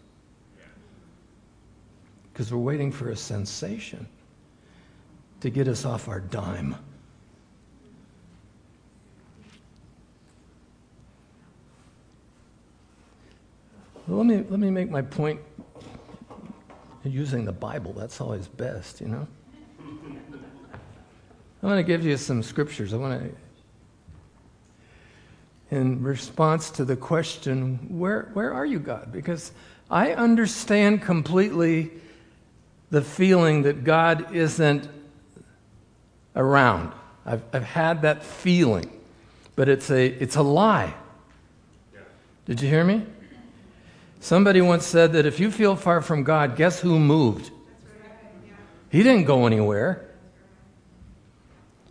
Because 2.32 2.50
we're 2.50 2.58
waiting 2.58 2.90
for 2.90 3.10
a 3.10 3.16
sensation 3.16 4.06
to 5.40 5.50
get 5.50 5.68
us 5.68 5.84
off 5.84 6.08
our 6.08 6.20
dime. 6.20 6.76
Let, 14.08 14.26
me, 14.26 14.44
let 14.48 14.58
me 14.58 14.70
make 14.70 14.90
my 14.90 15.02
point 15.02 15.40
using 17.04 17.44
the 17.44 17.52
Bible. 17.52 17.92
That's 17.92 18.20
always 18.20 18.48
best, 18.48 19.00
you 19.00 19.08
know? 19.08 19.26
I 21.62 21.66
want 21.66 21.78
to 21.78 21.84
give 21.84 22.04
you 22.04 22.16
some 22.16 22.42
scriptures. 22.42 22.92
I 22.92 22.96
want 22.96 23.22
to, 25.70 25.76
in 25.76 26.02
response 26.02 26.70
to 26.72 26.84
the 26.84 26.96
question, 26.96 27.78
where, 27.88 28.30
where 28.34 28.52
are 28.52 28.66
you, 28.66 28.80
God? 28.80 29.12
Because 29.12 29.52
I 29.90 30.12
understand 30.12 31.02
completely 31.02 31.90
the 32.90 33.02
feeling 33.02 33.62
that 33.62 33.84
God 33.84 34.34
isn't 34.34 34.88
around. 36.34 36.92
I've, 37.24 37.42
I've 37.52 37.64
had 37.64 38.02
that 38.02 38.24
feeling, 38.24 38.90
but 39.54 39.68
it's 39.68 39.90
a, 39.90 40.06
it's 40.06 40.36
a 40.36 40.42
lie. 40.42 40.94
Did 42.44 42.60
you 42.60 42.68
hear 42.68 42.84
me? 42.84 43.06
Somebody 44.22 44.60
once 44.60 44.86
said 44.86 45.14
that 45.14 45.26
if 45.26 45.40
you 45.40 45.50
feel 45.50 45.74
far 45.74 46.00
from 46.00 46.22
God, 46.22 46.54
guess 46.54 46.78
who 46.78 47.00
moved? 47.00 47.50
He 48.88 49.02
didn't 49.02 49.24
go 49.24 49.46
anywhere. 49.46 50.08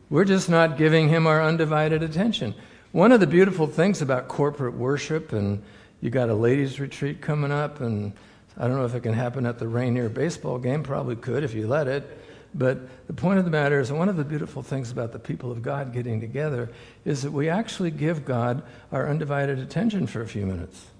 We're 0.09 0.23
just 0.23 0.50
not 0.50 0.77
giving 0.77 1.09
him 1.09 1.27
our 1.27 1.43
undivided 1.43 2.01
attention. 2.01 2.55
One 2.93 3.11
of 3.11 3.19
the 3.19 3.27
beautiful 3.27 3.67
things 3.67 4.01
about 4.01 4.29
corporate 4.29 4.75
worship, 4.75 5.33
and 5.33 5.61
you 6.00 6.09
got 6.09 6.29
a 6.29 6.33
ladies' 6.33 6.79
retreat 6.79 7.19
coming 7.19 7.51
up, 7.51 7.81
and 7.81 8.13
I 8.57 8.65
don't 8.65 8.77
know 8.77 8.85
if 8.85 8.95
it 8.95 9.03
can 9.03 9.13
happen 9.13 9.45
at 9.45 9.59
the 9.59 9.67
Rainier 9.67 10.07
baseball 10.07 10.57
game, 10.57 10.83
probably 10.83 11.17
could 11.17 11.43
if 11.43 11.53
you 11.53 11.67
let 11.67 11.89
it. 11.89 12.17
But 12.55 13.07
the 13.07 13.13
point 13.13 13.39
of 13.39 13.45
the 13.45 13.51
matter 13.51 13.81
is, 13.81 13.91
one 13.91 14.07
of 14.07 14.15
the 14.15 14.23
beautiful 14.23 14.63
things 14.63 14.89
about 14.89 15.11
the 15.11 15.19
people 15.19 15.51
of 15.51 15.61
God 15.61 15.91
getting 15.91 16.21
together 16.21 16.69
is 17.03 17.23
that 17.23 17.31
we 17.31 17.50
actually 17.50 17.91
give 17.91 18.23
God 18.23 18.63
our 18.89 19.09
undivided 19.09 19.59
attention 19.59 20.07
for 20.07 20.21
a 20.21 20.27
few 20.27 20.45
minutes. 20.45 20.90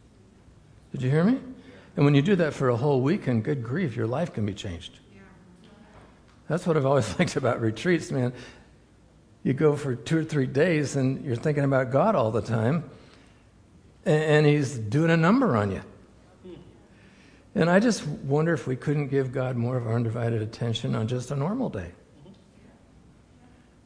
Did 0.92 1.02
you 1.02 1.10
hear 1.10 1.24
me? 1.24 1.40
And 1.96 2.06
when 2.06 2.16
you 2.16 2.22
do 2.22 2.36
that 2.38 2.54
for 2.54 2.70
a 2.70 2.76
whole 2.76 3.02
week, 3.02 3.22
weekend, 3.22 3.44
good 3.44 3.64
grief, 3.64 3.96
your 3.96 4.08
life 4.08 4.34
can 4.34 4.46
be 4.46 4.54
changed. 4.54 5.00
That's 6.48 6.66
what 6.66 6.78
I've 6.78 6.86
always 6.86 7.08
liked 7.20 7.36
about 7.36 7.62
retreats, 7.62 8.12
man. 8.12 8.34
You 9.44 9.54
go 9.54 9.76
for 9.76 9.96
two 9.96 10.20
or 10.20 10.24
three 10.24 10.46
days 10.46 10.96
and 10.96 11.26
you're 11.26 11.36
thinking 11.36 11.64
about 11.64 11.92
God 11.92 12.16
all 12.16 12.32
the 12.32 12.42
time, 12.42 12.84
and 14.06 14.46
He's 14.46 14.78
doing 14.78 15.12
a 15.12 15.18
number 15.18 15.56
on 15.58 15.72
you. 15.72 15.82
And 17.54 17.70
I 17.70 17.80
just 17.80 18.06
wonder 18.08 18.54
if 18.54 18.66
we 18.66 18.78
couldn't 18.78 19.08
give 19.08 19.34
God 19.34 19.58
more 19.58 19.76
of 19.76 19.86
our 19.86 19.96
undivided 19.96 20.42
attention 20.42 20.96
on 20.96 21.08
just 21.08 21.32
a 21.32 21.36
normal 21.36 21.70
day. 21.70 21.92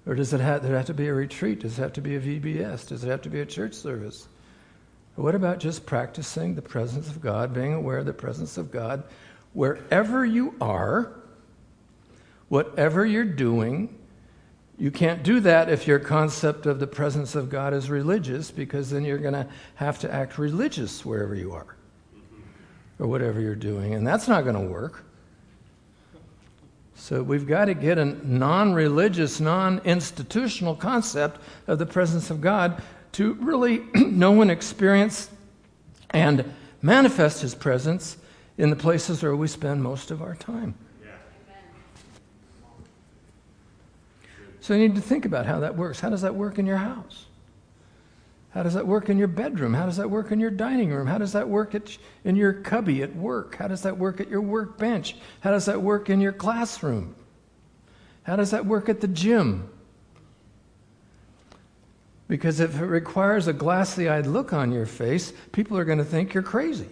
Or 0.06 0.14
does 0.14 0.34
it 0.34 0.40
have, 0.40 0.62
there 0.62 0.78
have 0.78 0.86
to 0.86 0.94
be 0.94 1.08
a 1.08 1.14
retreat? 1.14 1.62
Does 1.62 1.80
it 1.80 1.82
have 1.82 1.94
to 1.94 2.02
be 2.02 2.16
a 2.16 2.20
VBS? 2.20 2.88
Does 2.88 3.04
it 3.04 3.10
have 3.10 3.24
to 3.24 3.30
be 3.30 3.40
a 3.40 3.46
church 3.46 3.74
service? 3.74 4.28
What 5.16 5.34
about 5.34 5.60
just 5.60 5.86
practicing 5.86 6.56
the 6.56 6.62
presence 6.62 7.08
of 7.08 7.22
God, 7.22 7.54
being 7.54 7.74
aware 7.74 8.00
of 8.00 8.06
the 8.06 8.14
presence 8.14 8.58
of 8.58 8.72
God 8.72 9.04
wherever 9.54 10.26
you 10.26 10.54
are, 10.60 11.14
whatever 12.50 13.06
you're 13.06 13.24
doing? 13.24 13.98
You 14.78 14.92
can't 14.92 15.24
do 15.24 15.40
that 15.40 15.70
if 15.70 15.88
your 15.88 16.00
concept 16.00 16.66
of 16.66 16.80
the 16.80 16.88
presence 16.88 17.34
of 17.34 17.50
God 17.50 17.74
is 17.74 17.90
religious, 17.90 18.52
because 18.52 18.90
then 18.90 19.06
you're 19.06 19.18
going 19.18 19.34
to 19.34 19.48
have 19.76 20.00
to 20.00 20.14
act 20.14 20.38
religious 20.38 21.06
wherever 21.06 21.34
you 21.34 21.54
are 21.54 21.78
or 23.00 23.08
whatever 23.08 23.40
you're 23.40 23.56
doing, 23.56 23.94
and 23.94 24.06
that's 24.06 24.28
not 24.28 24.44
going 24.44 24.56
to 24.56 24.72
work. 24.72 25.06
So 26.96 27.22
we've 27.22 27.48
got 27.48 27.66
to 27.66 27.74
get 27.74 27.98
a 27.98 28.06
non 28.06 28.74
religious, 28.74 29.40
non 29.40 29.80
institutional 29.86 30.76
concept 30.76 31.40
of 31.68 31.78
the 31.78 31.86
presence 31.86 32.30
of 32.30 32.42
God 32.42 32.82
to 33.16 33.34
really 33.36 33.80
know 33.96 34.42
and 34.42 34.52
experience 34.52 35.30
and 36.10 36.54
manifest 36.82 37.42
His 37.42 37.56
presence 37.56 38.18
in 38.58 38.70
the 38.70 38.76
places 38.76 39.24
where 39.24 39.36
we 39.36 39.48
spend 39.48 39.82
most 39.82 40.12
of 40.12 40.22
our 40.22 40.36
time. 40.36 40.76
So 44.60 44.74
you 44.74 44.80
need 44.80 44.96
to 44.96 45.02
think 45.02 45.26
about 45.26 45.46
how 45.46 45.60
that 45.60 45.78
works. 45.78 46.00
How 46.00 46.10
does 46.10 46.24
that 46.24 46.34
work 46.34 46.58
in 46.58 46.66
your 46.66 46.78
house? 46.78 47.28
How 48.50 48.64
does 48.64 48.74
that 48.74 48.88
work 48.88 49.10
in 49.10 49.18
your 49.20 49.28
bedroom? 49.28 49.76
How 49.76 49.86
does 49.86 49.98
that 49.98 50.10
work 50.10 50.32
in 50.32 50.40
your 50.40 50.50
dining 50.50 50.90
room? 50.90 51.06
How 51.06 51.20
does 51.20 51.34
that 51.34 51.48
work 51.48 51.76
at, 51.76 51.96
in 52.24 52.36
your 52.36 52.52
cubby 52.52 53.04
at 53.04 53.16
work? 53.16 53.56
How 53.58 53.68
does 53.68 53.84
that 53.84 53.98
work 53.98 54.20
at 54.20 54.28
your 54.28 54.42
workbench? 54.42 55.18
How 55.42 55.52
does 55.52 55.66
that 55.66 55.82
work 55.82 56.10
in 56.10 56.20
your 56.20 56.32
classroom? 56.32 57.16
How 58.24 58.36
does 58.36 58.52
that 58.52 58.66
work 58.66 58.90
at 58.90 59.02
the 59.02 59.08
gym? 59.08 59.70
Because 62.28 62.60
if 62.60 62.80
it 62.80 62.86
requires 62.86 63.48
a 63.48 63.54
glassy 63.54 64.10
eyed 64.10 64.26
look 64.26 64.52
on 64.52 64.72
your 64.72 64.86
face, 64.86 65.32
people 65.52 65.78
are 65.78 65.86
going 65.86 66.00
to 66.00 66.06
think 66.06 66.34
you're 66.34 66.44
crazy. 66.44 66.90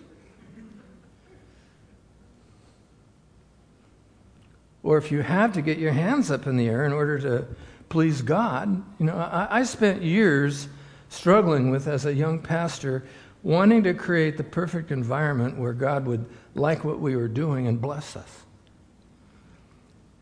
Or 4.83 4.97
if 4.97 5.11
you 5.11 5.21
have 5.21 5.53
to 5.53 5.61
get 5.61 5.77
your 5.77 5.93
hands 5.93 6.29
up 6.29 6.45
in 6.45 6.57
the 6.57 6.67
air 6.67 6.85
in 6.85 6.91
order 6.91 7.17
to 7.19 7.47
please 7.89 8.21
God, 8.21 8.83
you 8.99 9.05
know, 9.05 9.15
I, 9.15 9.59
I 9.59 9.63
spent 9.63 10.03
years 10.03 10.67
struggling 11.09 11.71
with 11.71 11.87
as 11.87 12.05
a 12.05 12.13
young 12.13 12.39
pastor, 12.39 13.05
wanting 13.43 13.83
to 13.83 13.93
create 13.93 14.37
the 14.37 14.43
perfect 14.43 14.91
environment 14.91 15.57
where 15.57 15.73
God 15.73 16.05
would 16.05 16.25
like 16.53 16.83
what 16.83 16.99
we 16.99 17.15
were 17.15 17.27
doing 17.27 17.67
and 17.67 17.79
bless 17.79 18.15
us. 18.15 18.43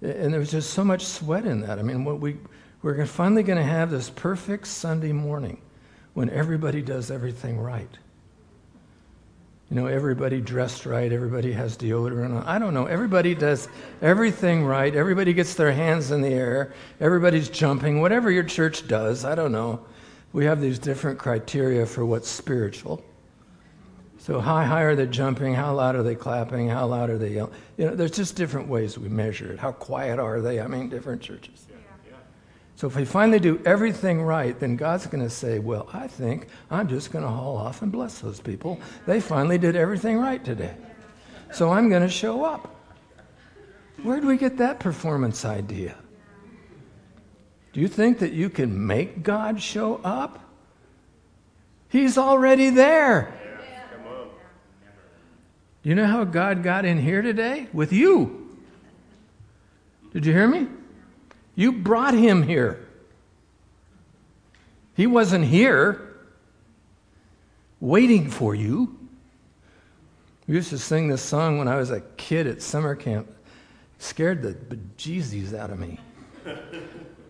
And 0.01 0.33
there 0.33 0.39
was 0.39 0.51
just 0.51 0.71
so 0.71 0.83
much 0.83 1.05
sweat 1.05 1.45
in 1.45 1.61
that. 1.61 1.79
I 1.79 1.81
mean, 1.81 2.03
what 2.03 2.19
we, 2.19 2.37
we're 2.81 3.05
finally 3.05 3.43
going 3.43 3.57
to 3.57 3.63
have 3.63 3.91
this 3.91 4.09
perfect 4.09 4.67
Sunday 4.67 5.11
morning 5.11 5.61
when 6.13 6.29
everybody 6.29 6.81
does 6.81 7.11
everything 7.11 7.59
right. 7.59 7.89
You 9.69 9.75
know, 9.75 9.85
everybody 9.85 10.41
dressed 10.41 10.85
right, 10.85 11.11
everybody 11.11 11.53
has 11.53 11.77
deodorant 11.77 12.35
on. 12.35 12.43
I 12.43 12.59
don't 12.59 12.73
know. 12.73 12.87
Everybody 12.87 13.35
does 13.35 13.69
everything 14.01 14.65
right. 14.65 14.93
Everybody 14.93 15.31
gets 15.31 15.55
their 15.55 15.71
hands 15.71 16.11
in 16.11 16.21
the 16.21 16.33
air. 16.33 16.73
Everybody's 16.99 17.49
jumping. 17.49 18.01
Whatever 18.01 18.29
your 18.31 18.43
church 18.43 18.85
does, 18.87 19.23
I 19.23 19.35
don't 19.35 19.53
know. 19.53 19.85
We 20.33 20.45
have 20.45 20.59
these 20.59 20.77
different 20.77 21.19
criteria 21.19 21.85
for 21.85 22.05
what's 22.05 22.27
spiritual. 22.27 23.01
So, 24.17 24.39
how 24.39 24.63
high 24.63 24.81
are 24.81 24.95
they 24.95 25.07
jumping? 25.07 25.53
How 25.53 25.73
loud 25.73 25.95
are 25.95 26.03
they 26.03 26.15
clapping? 26.15 26.67
How 26.67 26.85
loud 26.85 27.09
are 27.09 27.17
they 27.17 27.29
yelling? 27.29 27.53
You 27.77 27.85
know, 27.87 27.95
there's 27.95 28.11
just 28.11 28.35
different 28.35 28.67
ways 28.67 28.97
we 28.97 29.09
measure 29.09 29.53
it. 29.53 29.59
How 29.59 29.71
quiet 29.71 30.19
are 30.19 30.41
they? 30.41 30.59
I 30.59 30.67
mean, 30.67 30.89
different 30.89 31.21
churches 31.21 31.65
So 32.81 32.87
if 32.87 32.95
we 32.95 33.05
finally 33.05 33.39
do 33.39 33.61
everything 33.63 34.23
right, 34.23 34.59
then 34.59 34.75
God's 34.75 35.05
going 35.05 35.23
to 35.23 35.29
say, 35.29 35.59
Well, 35.59 35.87
I 35.93 36.07
think 36.07 36.47
I'm 36.71 36.87
just 36.87 37.11
going 37.11 37.23
to 37.23 37.29
haul 37.29 37.55
off 37.55 37.83
and 37.83 37.91
bless 37.91 38.17
those 38.21 38.39
people. 38.39 38.79
They 39.05 39.21
finally 39.21 39.59
did 39.59 39.75
everything 39.75 40.17
right 40.17 40.43
today. 40.43 40.73
So 41.53 41.71
I'm 41.71 41.89
going 41.89 42.01
to 42.01 42.09
show 42.09 42.43
up. 42.43 42.73
Where'd 44.01 44.25
we 44.25 44.35
get 44.35 44.57
that 44.57 44.79
performance 44.79 45.45
idea? 45.45 45.95
Do 47.71 47.81
you 47.81 47.87
think 47.87 48.17
that 48.17 48.33
you 48.33 48.49
can 48.49 48.87
make 48.87 49.21
God 49.21 49.61
show 49.61 50.01
up? 50.03 50.39
He's 51.87 52.17
already 52.17 52.71
there. 52.71 53.31
Do 55.83 55.89
you 55.89 55.93
know 55.93 56.07
how 56.07 56.23
God 56.23 56.63
got 56.63 56.85
in 56.85 56.97
here 56.97 57.21
today? 57.21 57.67
With 57.73 57.93
you. 57.93 58.57
Did 60.13 60.25
you 60.25 60.33
hear 60.33 60.47
me? 60.47 60.67
You 61.55 61.71
brought 61.71 62.13
him 62.13 62.43
here. 62.43 62.87
He 64.95 65.07
wasn't 65.07 65.45
here 65.45 66.15
waiting 67.79 68.29
for 68.29 68.53
you. 68.55 68.97
We 70.47 70.55
used 70.55 70.69
to 70.69 70.77
sing 70.77 71.07
this 71.07 71.21
song 71.21 71.57
when 71.57 71.67
I 71.67 71.77
was 71.77 71.91
a 71.91 72.01
kid 72.17 72.47
at 72.47 72.61
summer 72.61 72.95
camp. 72.95 73.31
Scared 73.99 74.41
the 74.41 74.53
bejesus 74.53 75.53
out 75.53 75.69
of 75.69 75.79
me. 75.79 75.99
I 76.45 76.51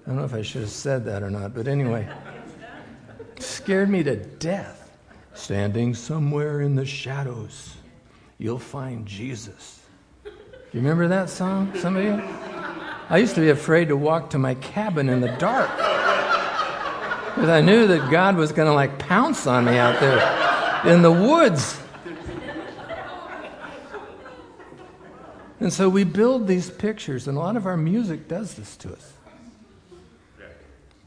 don't 0.08 0.16
know 0.16 0.24
if 0.24 0.34
I 0.34 0.42
should 0.42 0.62
have 0.62 0.72
said 0.72 1.06
that 1.06 1.22
or 1.22 1.30
not, 1.30 1.54
but 1.54 1.68
anyway, 1.68 2.08
scared 3.40 3.90
me 3.90 4.04
to 4.04 4.16
death. 4.16 4.78
Standing 5.34 5.94
somewhere 5.94 6.62
in 6.62 6.76
the 6.76 6.86
shadows, 6.86 7.76
you'll 8.38 8.60
find 8.60 9.06
Jesus. 9.06 9.82
You 10.26 10.32
remember 10.74 11.08
that 11.08 11.30
song, 11.30 11.72
some 11.76 11.96
of 11.96 12.04
you? 12.04 12.51
I 13.10 13.18
used 13.18 13.36
to 13.36 13.42
be 13.42 13.50
afraid 13.50 13.90
to 13.90 13.98
walk 13.98 14.30
to 14.32 14.38
my 14.38 14.56
cabin 14.56 15.10
in 15.10 15.22
the 15.22 15.32
dark 15.38 15.70
because 17.36 17.50
I 17.50 17.62
knew 17.62 17.88
that 17.88 18.12
God 18.12 18.36
was 18.36 18.52
going 18.52 18.68
to 18.68 18.74
like 18.74 19.00
pounce 19.00 19.48
on 19.48 19.66
me 19.66 19.78
out 19.78 20.00
there 20.00 20.94
in 20.94 21.02
the 21.02 21.12
woods. 21.12 21.80
And 25.62 25.72
so 25.72 25.88
we 25.90 26.04
build 26.04 26.48
these 26.48 26.70
pictures, 26.70 27.28
and 27.28 27.38
a 27.38 27.40
lot 27.40 27.56
of 27.56 27.68
our 27.68 27.78
music 27.78 28.28
does 28.28 28.56
this 28.56 28.76
to 28.78 28.92
us. 28.92 29.14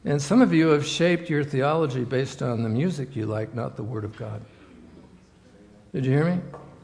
And 0.05 0.23
some 0.23 0.41
of 0.43 0.53
you 0.53 0.69
have 0.69 0.87
shaped 0.87 1.29
your 1.29 1.43
theology 1.43 2.05
based 2.05 2.41
on 2.43 2.63
the 2.63 2.69
music 2.69 3.17
you 3.17 3.27
like, 3.27 3.55
not 3.55 3.77
the 3.77 3.83
Word 3.83 4.05
of 4.05 4.17
God. 4.17 4.43
Did 5.93 6.07
you 6.07 6.13
hear 6.13 6.25
me? 6.25 6.41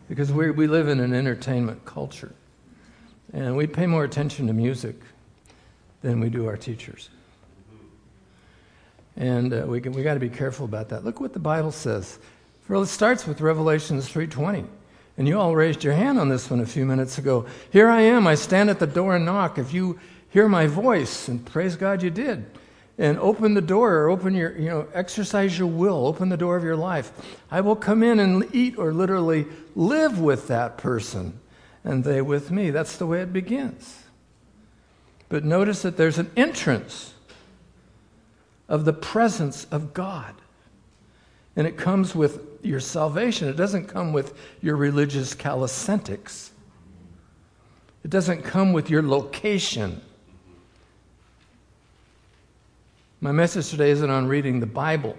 Because 0.08 0.32
we, 0.32 0.50
we 0.50 0.66
live 0.66 0.88
in 0.88 1.00
an 1.00 1.14
entertainment 1.14 1.84
culture. 1.84 2.32
And 3.32 3.56
we 3.56 3.66
pay 3.66 3.86
more 3.86 4.04
attention 4.04 4.46
to 4.48 4.52
music 4.52 4.96
than 6.02 6.20
we 6.20 6.30
do 6.30 6.46
our 6.46 6.56
teachers. 6.56 7.10
And 9.16 9.52
uh, 9.52 9.64
we, 9.66 9.80
we 9.80 10.02
got 10.02 10.14
to 10.14 10.20
be 10.20 10.28
careful 10.28 10.64
about 10.64 10.88
that. 10.88 11.04
Look 11.04 11.20
what 11.20 11.32
the 11.32 11.38
Bible 11.38 11.72
says. 11.72 12.18
Well, 12.68 12.82
it 12.82 12.86
starts 12.86 13.26
with 13.26 13.40
Revelations 13.40 14.08
3.20. 14.08 14.66
And 15.18 15.28
you 15.28 15.38
all 15.38 15.54
raised 15.54 15.84
your 15.84 15.92
hand 15.92 16.18
on 16.18 16.28
this 16.28 16.48
one 16.48 16.60
a 16.60 16.66
few 16.66 16.86
minutes 16.86 17.18
ago. 17.18 17.46
Here 17.70 17.88
I 17.88 18.00
am. 18.02 18.26
I 18.26 18.34
stand 18.36 18.70
at 18.70 18.78
the 18.78 18.86
door 18.86 19.16
and 19.16 19.26
knock. 19.26 19.58
If 19.58 19.74
you 19.74 20.00
hear 20.30 20.48
my 20.48 20.66
voice, 20.66 21.28
and 21.28 21.44
praise 21.44 21.76
God 21.76 22.02
you 22.02 22.10
did, 22.10 22.46
and 22.96 23.18
open 23.18 23.54
the 23.54 23.60
door 23.60 23.96
or 23.96 24.10
open 24.10 24.34
your, 24.34 24.56
you 24.56 24.68
know, 24.68 24.86
exercise 24.94 25.58
your 25.58 25.68
will, 25.68 26.06
open 26.06 26.28
the 26.28 26.36
door 26.36 26.56
of 26.56 26.64
your 26.64 26.76
life, 26.76 27.12
I 27.50 27.60
will 27.60 27.76
come 27.76 28.02
in 28.02 28.20
and 28.20 28.48
eat 28.54 28.78
or 28.78 28.92
literally 28.92 29.46
live 29.74 30.20
with 30.20 30.48
that 30.48 30.78
person 30.78 31.38
and 31.84 32.04
they 32.04 32.20
with 32.22 32.50
me. 32.50 32.70
That's 32.70 32.96
the 32.96 33.06
way 33.06 33.20
it 33.20 33.32
begins. 33.32 34.04
But 35.28 35.44
notice 35.44 35.82
that 35.82 35.96
there's 35.96 36.18
an 36.18 36.30
entrance 36.36 37.14
of 38.68 38.84
the 38.84 38.92
presence 38.92 39.66
of 39.70 39.94
God. 39.94 40.34
And 41.56 41.66
it 41.66 41.76
comes 41.76 42.14
with 42.14 42.40
your 42.62 42.80
salvation. 42.80 43.48
It 43.48 43.56
doesn't 43.56 43.86
come 43.86 44.12
with 44.12 44.36
your 44.62 44.76
religious 44.76 45.34
calisthenics. 45.34 46.52
It 48.04 48.10
doesn't 48.10 48.42
come 48.42 48.72
with 48.72 48.88
your 48.88 49.02
location. 49.02 50.00
My 53.20 53.32
message 53.32 53.68
today 53.68 53.90
isn't 53.90 54.08
on 54.08 54.28
reading 54.28 54.60
the 54.60 54.66
Bible. 54.66 55.16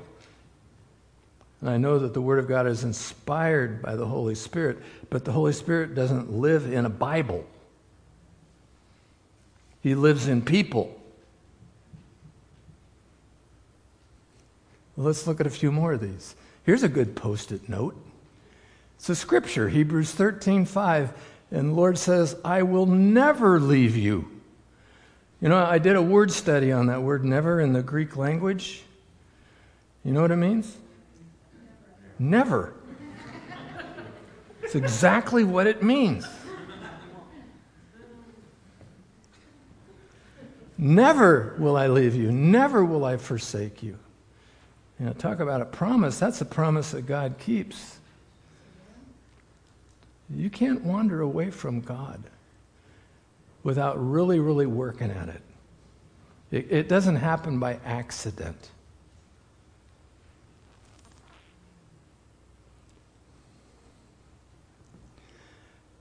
And 1.61 1.69
I 1.69 1.77
know 1.77 1.99
that 1.99 2.13
the 2.13 2.21
Word 2.21 2.39
of 2.39 2.47
God 2.47 2.65
is 2.67 2.83
inspired 2.83 3.81
by 3.81 3.95
the 3.95 4.07
Holy 4.07 4.33
Spirit, 4.33 4.79
but 5.09 5.23
the 5.23 5.31
Holy 5.31 5.53
Spirit 5.53 5.93
doesn't 5.93 6.33
live 6.33 6.71
in 6.71 6.85
a 6.85 6.89
Bible, 6.89 7.45
He 9.81 9.95
lives 9.95 10.27
in 10.27 10.41
people. 10.41 10.97
Let's 14.97 15.25
look 15.25 15.39
at 15.39 15.47
a 15.47 15.51
few 15.51 15.71
more 15.71 15.93
of 15.93 16.01
these. 16.01 16.35
Here's 16.63 16.83
a 16.83 16.89
good 16.89 17.15
post 17.15 17.51
it 17.51 17.69
note. 17.69 17.95
It's 18.97 19.09
a 19.09 19.15
scripture, 19.15 19.69
Hebrews 19.69 20.11
13 20.11 20.65
5. 20.65 21.13
And 21.51 21.69
the 21.69 21.73
Lord 21.73 21.97
says, 21.97 22.35
I 22.45 22.63
will 22.63 22.85
never 22.85 23.59
leave 23.59 23.97
you. 23.97 24.29
You 25.41 25.49
know, 25.49 25.57
I 25.57 25.79
did 25.79 25.95
a 25.95 26.01
word 26.01 26.31
study 26.31 26.71
on 26.71 26.85
that 26.87 27.01
word 27.01 27.25
never 27.25 27.59
in 27.59 27.73
the 27.73 27.81
Greek 27.81 28.15
language. 28.15 28.83
You 30.05 30.13
know 30.13 30.21
what 30.21 30.31
it 30.31 30.37
means? 30.37 30.77
Never. 32.21 32.75
It's 34.61 34.75
exactly 34.75 35.43
what 35.43 35.65
it 35.65 35.81
means. 35.81 36.27
Never 40.77 41.55
will 41.57 41.75
I 41.75 41.87
leave 41.87 42.15
you. 42.15 42.31
Never 42.31 42.85
will 42.85 43.05
I 43.05 43.17
forsake 43.17 43.81
you. 43.81 43.97
You 44.99 45.07
know, 45.07 45.13
talk 45.13 45.39
about 45.39 45.61
a 45.61 45.65
promise. 45.65 46.19
That's 46.19 46.41
a 46.41 46.45
promise 46.45 46.91
that 46.91 47.07
God 47.07 47.39
keeps. 47.39 47.97
You 50.29 50.51
can't 50.51 50.83
wander 50.83 51.21
away 51.21 51.49
from 51.49 51.81
God 51.81 52.21
without 53.63 53.95
really, 53.97 54.39
really 54.39 54.67
working 54.67 55.09
at 55.09 55.27
it. 55.27 55.41
It, 56.51 56.71
it 56.71 56.87
doesn't 56.87 57.15
happen 57.15 57.57
by 57.57 57.79
accident. 57.83 58.69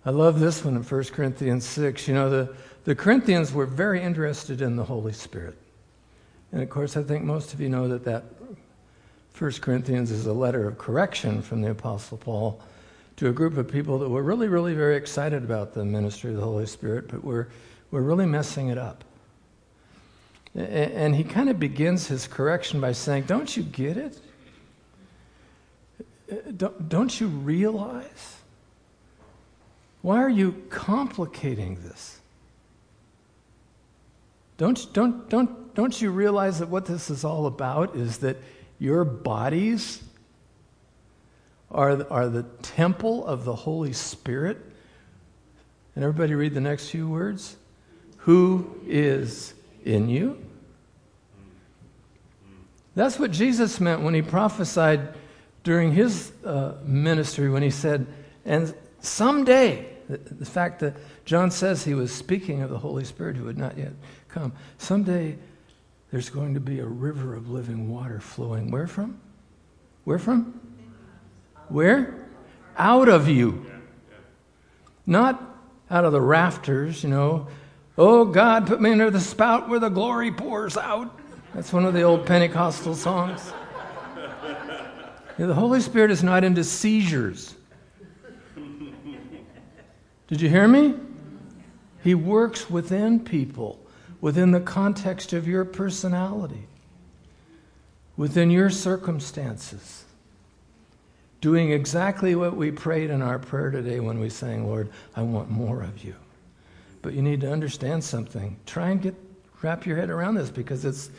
I 0.04 0.10
love 0.10 0.40
this 0.40 0.64
one 0.64 0.76
in 0.76 0.82
1 0.82 1.04
Corinthians 1.04 1.66
6. 1.66 2.08
You 2.08 2.14
know, 2.14 2.30
the, 2.30 2.54
the 2.84 2.94
Corinthians 2.94 3.52
were 3.52 3.66
very 3.66 4.02
interested 4.02 4.62
in 4.62 4.76
the 4.76 4.84
Holy 4.84 5.12
Spirit. 5.12 5.58
And 6.52 6.62
of 6.62 6.70
course, 6.70 6.96
I 6.96 7.02
think 7.02 7.24
most 7.24 7.52
of 7.52 7.60
you 7.60 7.68
know 7.68 7.86
that 7.88 8.04
that 8.04 8.24
1 9.38 9.52
Corinthians 9.60 10.10
is 10.10 10.26
a 10.26 10.32
letter 10.32 10.66
of 10.66 10.78
correction 10.78 11.42
from 11.42 11.60
the 11.60 11.70
Apostle 11.70 12.16
Paul 12.16 12.60
to 13.16 13.28
a 13.28 13.32
group 13.32 13.58
of 13.58 13.70
people 13.70 13.98
that 13.98 14.08
were 14.08 14.22
really, 14.22 14.48
really 14.48 14.74
very 14.74 14.96
excited 14.96 15.44
about 15.44 15.74
the 15.74 15.84
ministry 15.84 16.30
of 16.30 16.36
the 16.36 16.42
Holy 16.42 16.66
Spirit, 16.66 17.08
but 17.08 17.22
were, 17.22 17.48
were 17.90 18.02
really 18.02 18.26
messing 18.26 18.68
it 18.68 18.78
up. 18.78 19.04
And 20.54 21.14
he 21.14 21.22
kind 21.22 21.48
of 21.48 21.60
begins 21.60 22.08
his 22.08 22.26
correction 22.26 22.80
by 22.80 22.92
saying, 22.92 23.24
Don't 23.24 23.56
you 23.56 23.62
get 23.62 23.96
it? 23.96 24.20
Uh, 26.30 26.34
don't, 26.56 26.88
don't 26.88 27.20
you 27.20 27.28
realize? 27.28 28.39
Why 30.02 30.22
are 30.22 30.30
you 30.30 30.64
complicating 30.70 31.82
this? 31.82 32.20
Don't, 34.56 34.92
don't, 34.92 35.28
don't, 35.28 35.74
don't 35.74 36.00
you 36.00 36.10
realize 36.10 36.58
that 36.58 36.68
what 36.68 36.86
this 36.86 37.10
is 37.10 37.24
all 37.24 37.46
about 37.46 37.96
is 37.96 38.18
that 38.18 38.36
your 38.78 39.04
bodies 39.04 40.02
are, 41.70 42.06
are 42.10 42.28
the 42.28 42.42
temple 42.62 43.26
of 43.26 43.44
the 43.44 43.54
Holy 43.54 43.92
Spirit. 43.92 44.58
And 45.94 46.04
everybody 46.04 46.34
read 46.34 46.54
the 46.54 46.60
next 46.60 46.90
few 46.90 47.08
words. 47.08 47.56
Who 48.18 48.80
is 48.86 49.54
in 49.84 50.08
you? 50.08 50.38
That's 52.94 53.18
what 53.18 53.30
Jesus 53.30 53.80
meant 53.80 54.02
when 54.02 54.14
he 54.14 54.22
prophesied 54.22 55.14
during 55.62 55.92
his 55.92 56.32
uh, 56.44 56.74
ministry 56.84 57.50
when 57.50 57.62
he 57.62 57.70
said, 57.70 58.06
and 58.44 58.74
someday, 59.00 59.86
the, 60.08 60.18
the 60.18 60.46
fact 60.46 60.80
that 60.80 60.96
John 61.24 61.50
says 61.50 61.84
he 61.84 61.94
was 61.94 62.12
speaking 62.12 62.62
of 62.62 62.70
the 62.70 62.78
Holy 62.78 63.04
Spirit 63.04 63.36
who 63.36 63.46
had 63.46 63.58
not 63.58 63.76
yet 63.76 63.92
come, 64.28 64.52
someday 64.78 65.36
there's 66.10 66.30
going 66.30 66.54
to 66.54 66.60
be 66.60 66.80
a 66.80 66.86
river 66.86 67.34
of 67.34 67.50
living 67.50 67.90
water 67.90 68.20
flowing. 68.20 68.70
Where 68.70 68.86
from? 68.86 69.20
Where 70.04 70.18
from? 70.18 70.60
Where? 71.68 72.26
Out 72.76 73.08
of 73.08 73.28
you. 73.28 73.70
Not 75.06 75.40
out 75.90 76.04
of 76.04 76.12
the 76.12 76.20
rafters, 76.20 77.02
you 77.02 77.10
know. 77.10 77.48
Oh, 77.98 78.24
God, 78.24 78.66
put 78.66 78.80
me 78.80 78.92
under 78.92 79.10
the 79.10 79.20
spout 79.20 79.68
where 79.68 79.78
the 79.78 79.88
glory 79.88 80.32
pours 80.32 80.76
out. 80.76 81.18
That's 81.54 81.72
one 81.72 81.84
of 81.84 81.94
the 81.94 82.02
old 82.02 82.26
Pentecostal 82.26 82.94
songs. 82.94 83.52
the 85.38 85.54
Holy 85.54 85.80
Spirit 85.80 86.10
is 86.10 86.22
not 86.22 86.44
into 86.44 86.64
seizures. 86.64 87.54
Did 90.31 90.40
you 90.40 90.49
hear 90.49 90.66
me? 90.66 90.95
He 92.03 92.14
works 92.14 92.71
within 92.71 93.21
people 93.21 93.79
within 94.21 94.51
the 94.51 94.61
context 94.61 95.33
of 95.33 95.49
your 95.49 95.64
personality, 95.64 96.66
within 98.16 98.51
your 98.51 98.71
circumstances. 98.71 100.05
Doing 101.40 101.73
exactly 101.73 102.35
what 102.35 102.55
we 102.55 102.71
prayed 102.71 103.09
in 103.09 103.23
our 103.23 103.38
prayer 103.38 103.71
today 103.71 103.99
when 103.99 104.21
we 104.21 104.29
sang, 104.29 104.66
Lord, 104.66 104.90
I 105.16 105.23
want 105.23 105.51
more 105.51 105.83
of 105.83 106.05
you. 106.05 106.14
But 107.01 107.14
you 107.14 107.23
need 107.23 107.40
to 107.40 107.51
understand 107.51 108.05
something. 108.05 108.59
Try 108.66 108.90
and 108.90 109.01
get 109.01 109.14
wrap 109.62 109.87
your 109.87 109.97
head 109.97 110.11
around 110.11 110.35
this 110.35 110.51
because 110.51 110.85
it's 110.85 111.11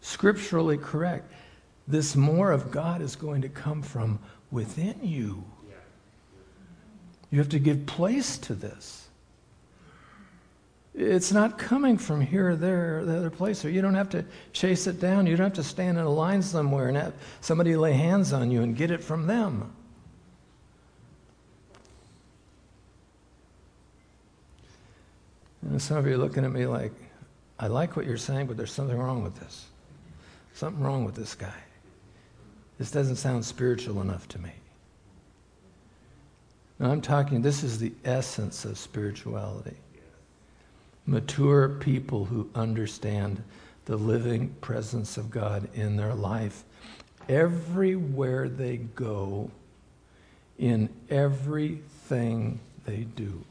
scripturally 0.00 0.76
correct. 0.76 1.32
This 1.88 2.14
more 2.14 2.52
of 2.52 2.70
God 2.70 3.00
is 3.00 3.16
going 3.16 3.42
to 3.42 3.48
come 3.48 3.82
from 3.82 4.20
within 4.52 4.98
you. 5.02 5.44
You 7.30 7.38
have 7.38 7.48
to 7.50 7.58
give 7.58 7.86
place 7.86 8.38
to 8.38 8.54
this. 8.54 9.08
It's 10.94 11.30
not 11.30 11.58
coming 11.58 11.98
from 11.98 12.22
here 12.22 12.50
or 12.50 12.56
there 12.56 13.00
or 13.00 13.04
the 13.04 13.18
other 13.18 13.30
place. 13.30 13.64
Or 13.64 13.70
you 13.70 13.82
don't 13.82 13.94
have 13.94 14.08
to 14.10 14.24
chase 14.52 14.86
it 14.86 14.98
down. 14.98 15.26
You 15.26 15.36
don't 15.36 15.44
have 15.44 15.54
to 15.54 15.62
stand 15.62 15.98
in 15.98 16.04
a 16.04 16.10
line 16.10 16.40
somewhere 16.40 16.88
and 16.88 16.96
have 16.96 17.12
somebody 17.42 17.76
lay 17.76 17.92
hands 17.92 18.32
on 18.32 18.50
you 18.50 18.62
and 18.62 18.74
get 18.74 18.90
it 18.90 19.04
from 19.04 19.26
them. 19.26 19.72
And 25.62 25.82
some 25.82 25.98
of 25.98 26.06
you 26.06 26.14
are 26.14 26.18
looking 26.18 26.44
at 26.44 26.52
me 26.52 26.64
like, 26.66 26.92
I 27.58 27.66
like 27.66 27.96
what 27.96 28.06
you're 28.06 28.16
saying, 28.16 28.46
but 28.46 28.56
there's 28.56 28.72
something 28.72 28.96
wrong 28.96 29.22
with 29.22 29.34
this. 29.34 29.66
Something 30.54 30.82
wrong 30.82 31.04
with 31.04 31.14
this 31.14 31.34
guy. 31.34 31.52
This 32.78 32.90
doesn't 32.90 33.16
sound 33.16 33.44
spiritual 33.44 34.00
enough 34.00 34.28
to 34.28 34.38
me. 34.38 34.52
Now, 36.78 36.90
I'm 36.90 37.00
talking, 37.00 37.40
this 37.40 37.62
is 37.62 37.78
the 37.78 37.92
essence 38.04 38.64
of 38.64 38.76
spirituality. 38.76 39.76
Mature 41.06 41.68
people 41.68 42.26
who 42.26 42.50
understand 42.54 43.42
the 43.86 43.96
living 43.96 44.50
presence 44.60 45.16
of 45.16 45.30
God 45.30 45.68
in 45.74 45.96
their 45.96 46.14
life 46.14 46.64
everywhere 47.28 48.48
they 48.48 48.76
go, 48.76 49.50
in 50.58 50.88
everything 51.08 52.60
they 52.84 53.04
do. 53.16 53.42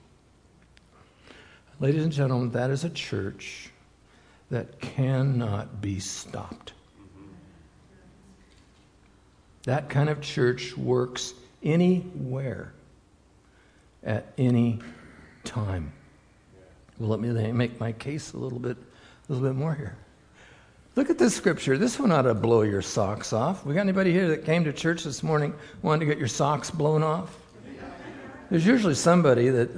Ladies 1.79 2.03
and 2.03 2.11
gentlemen, 2.11 2.51
that 2.51 2.69
is 2.69 2.83
a 2.83 2.89
church 2.89 3.71
that 4.51 4.79
cannot 4.79 5.81
be 5.81 5.99
stopped. 5.99 6.73
That 9.63 9.89
kind 9.89 10.09
of 10.09 10.21
church 10.21 10.77
works 10.77 11.33
anywhere 11.63 12.74
at 14.05 14.31
any 14.37 14.79
time. 15.43 15.91
Well, 16.99 17.09
let 17.09 17.19
me 17.19 17.51
make 17.51 17.79
my 17.79 17.91
case 17.91 18.33
a 18.33 18.37
little 18.37 18.59
bit, 18.59 18.77
a 18.77 19.33
little 19.33 19.47
bit 19.47 19.55
more 19.55 19.73
here. 19.75 19.97
Look 20.95 21.09
at 21.09 21.17
this 21.17 21.35
scripture. 21.35 21.77
This 21.77 21.99
one 21.99 22.11
ought 22.11 22.21
to 22.21 22.33
blow 22.33 22.61
your 22.61 22.81
socks 22.81 23.33
off. 23.33 23.65
We 23.65 23.73
got 23.73 23.81
anybody 23.81 24.13
here 24.13 24.29
that 24.29 24.45
came 24.45 24.63
to 24.63 24.71
church 24.71 25.03
this 25.03 25.23
morning 25.23 25.53
wanted 25.81 25.99
to 26.01 26.05
get 26.05 26.17
your 26.17 26.29
socks 26.29 26.71
blown 26.71 27.03
off? 27.03 27.37
There's 28.49 28.65
usually 28.65 28.93
somebody 28.93 29.49
that 29.49 29.69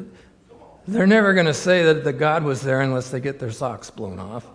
they're 0.87 1.07
never 1.07 1.33
going 1.33 1.47
to 1.47 1.53
say 1.53 1.83
that 1.83 2.03
the 2.03 2.13
God 2.13 2.43
was 2.43 2.61
there 2.61 2.81
unless 2.81 3.09
they 3.09 3.19
get 3.19 3.39
their 3.39 3.51
socks 3.51 3.89
blown 3.89 4.19
off. 4.19 4.45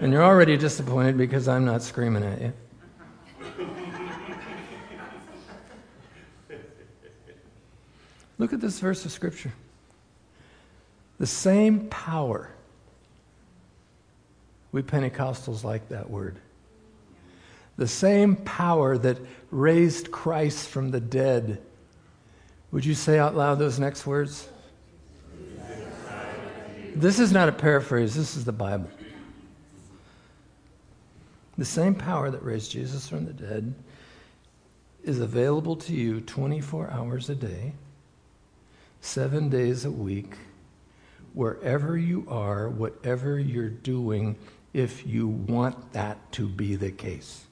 And 0.00 0.12
you're 0.12 0.22
already 0.22 0.56
disappointed 0.56 1.16
because 1.16 1.48
I'm 1.48 1.64
not 1.64 1.82
screaming 1.82 2.22
at 2.22 2.40
you. 2.40 2.52
Look 8.42 8.52
at 8.52 8.60
this 8.60 8.80
verse 8.80 9.04
of 9.04 9.12
Scripture. 9.12 9.52
The 11.20 11.28
same 11.28 11.86
power. 11.90 12.50
We 14.72 14.82
Pentecostals 14.82 15.62
like 15.62 15.90
that 15.90 16.10
word. 16.10 16.40
The 17.76 17.86
same 17.86 18.34
power 18.34 18.98
that 18.98 19.18
raised 19.52 20.10
Christ 20.10 20.68
from 20.70 20.90
the 20.90 20.98
dead. 20.98 21.62
Would 22.72 22.84
you 22.84 22.94
say 22.94 23.16
out 23.16 23.36
loud 23.36 23.60
those 23.60 23.78
next 23.78 24.08
words? 24.08 24.48
This 26.96 27.20
is 27.20 27.30
not 27.30 27.48
a 27.48 27.52
paraphrase, 27.52 28.16
this 28.16 28.36
is 28.36 28.44
the 28.44 28.50
Bible. 28.50 28.90
The 31.56 31.64
same 31.64 31.94
power 31.94 32.28
that 32.28 32.42
raised 32.42 32.72
Jesus 32.72 33.08
from 33.08 33.24
the 33.24 33.34
dead 33.34 33.72
is 35.04 35.20
available 35.20 35.76
to 35.76 35.92
you 35.92 36.20
24 36.22 36.90
hours 36.90 37.30
a 37.30 37.36
day 37.36 37.74
seven 39.02 39.50
days 39.50 39.84
a 39.84 39.90
week, 39.90 40.36
wherever 41.34 41.98
you 41.98 42.24
are, 42.28 42.68
whatever 42.68 43.38
you're 43.38 43.68
doing, 43.68 44.36
if 44.72 45.06
you 45.06 45.28
want 45.28 45.92
that 45.92 46.32
to 46.32 46.48
be 46.48 46.76
the 46.76 46.90
case. 46.90 47.44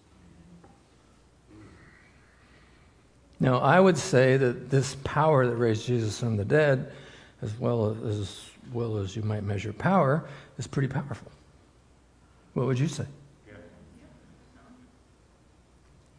Now, 3.41 3.59
I 3.59 3.81
would 3.81 3.99
say 3.99 4.37
that 4.37 4.71
this 4.71 4.97
power 5.03 5.47
that 5.47 5.57
raised 5.57 5.87
Jesus 5.87 6.21
from 6.21 6.37
the 6.37 6.45
dead, 6.45 6.93
as 7.43 7.59
well 7.59 7.91
as, 7.91 8.19
as 8.19 8.51
well 8.73 8.99
as 8.99 9.17
you 9.17 9.23
might 9.23 9.43
measure 9.43 9.73
power, 9.73 10.25
is 10.57 10.67
pretty 10.67 10.89
powerful. 10.89 11.33
What 12.55 12.67
would 12.67 12.79
you 12.79 12.89
say? 12.89 13.07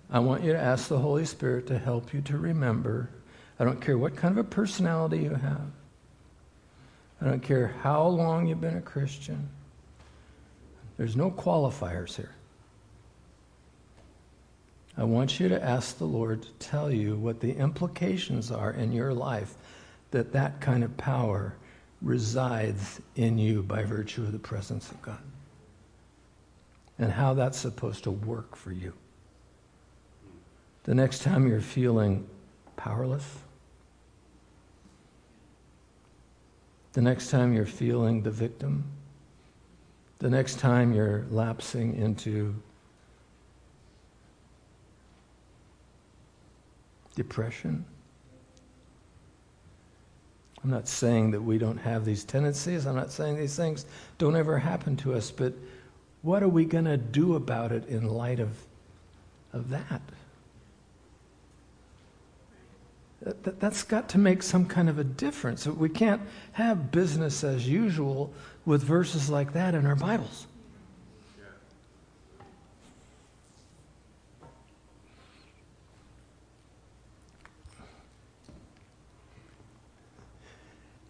I 0.09 0.19
want 0.19 0.43
you 0.43 0.51
to 0.51 0.59
ask 0.59 0.89
the 0.89 0.99
Holy 0.99 1.23
Spirit 1.23 1.67
to 1.67 1.79
help 1.79 2.13
you 2.13 2.21
to 2.23 2.37
remember 2.37 3.09
I 3.61 3.63
don't 3.63 3.79
care 3.79 3.95
what 3.95 4.15
kind 4.15 4.31
of 4.31 4.43
a 4.43 4.49
personality 4.49 5.19
you 5.19 5.35
have. 5.35 5.61
I 7.21 7.25
don't 7.25 7.43
care 7.43 7.67
how 7.83 8.07
long 8.07 8.47
you've 8.47 8.59
been 8.59 8.77
a 8.77 8.81
Christian. 8.81 9.49
There's 10.97 11.15
no 11.15 11.29
qualifiers 11.29 12.15
here. 12.15 12.31
I 14.97 15.03
want 15.03 15.39
you 15.39 15.47
to 15.47 15.63
ask 15.63 15.99
the 15.99 16.05
Lord 16.05 16.41
to 16.41 16.49
tell 16.53 16.91
you 16.91 17.15
what 17.15 17.39
the 17.39 17.55
implications 17.55 18.49
are 18.49 18.71
in 18.71 18.91
your 18.91 19.13
life 19.13 19.53
that 20.09 20.33
that 20.33 20.59
kind 20.59 20.83
of 20.83 20.97
power 20.97 21.53
resides 22.01 22.99
in 23.15 23.37
you 23.37 23.61
by 23.61 23.83
virtue 23.83 24.23
of 24.23 24.31
the 24.31 24.39
presence 24.39 24.89
of 24.89 24.99
God. 25.03 25.21
And 26.97 27.11
how 27.11 27.35
that's 27.35 27.59
supposed 27.59 28.05
to 28.05 28.11
work 28.11 28.55
for 28.55 28.71
you. 28.71 28.93
The 30.85 30.95
next 30.95 31.21
time 31.21 31.47
you're 31.47 31.61
feeling 31.61 32.27
powerless, 32.75 33.37
The 36.93 37.01
next 37.01 37.29
time 37.29 37.53
you're 37.53 37.65
feeling 37.65 38.21
the 38.21 38.31
victim, 38.31 38.83
the 40.19 40.29
next 40.29 40.59
time 40.59 40.93
you're 40.93 41.25
lapsing 41.29 41.95
into 41.95 42.53
depression. 47.15 47.85
I'm 50.63 50.69
not 50.69 50.87
saying 50.87 51.31
that 51.31 51.41
we 51.41 51.57
don't 51.57 51.77
have 51.77 52.05
these 52.05 52.23
tendencies. 52.23 52.85
I'm 52.85 52.95
not 52.95 53.11
saying 53.11 53.37
these 53.37 53.55
things 53.55 53.85
don't 54.17 54.35
ever 54.35 54.59
happen 54.59 54.95
to 54.97 55.13
us, 55.13 55.31
but 55.31 55.53
what 56.21 56.43
are 56.43 56.49
we 56.49 56.65
going 56.65 56.85
to 56.85 56.97
do 56.97 57.35
about 57.35 57.71
it 57.71 57.87
in 57.87 58.07
light 58.07 58.39
of, 58.39 58.49
of 59.53 59.69
that? 59.69 60.01
That, 63.21 63.59
that's 63.59 63.83
got 63.83 64.09
to 64.09 64.17
make 64.17 64.41
some 64.41 64.65
kind 64.65 64.89
of 64.89 64.97
a 64.97 65.03
difference. 65.03 65.67
We 65.67 65.89
can't 65.89 66.21
have 66.53 66.91
business 66.91 67.43
as 67.43 67.67
usual 67.67 68.33
with 68.65 68.83
verses 68.83 69.29
like 69.29 69.53
that 69.53 69.75
in 69.75 69.85
our 69.85 69.95
Bibles. 69.95 70.47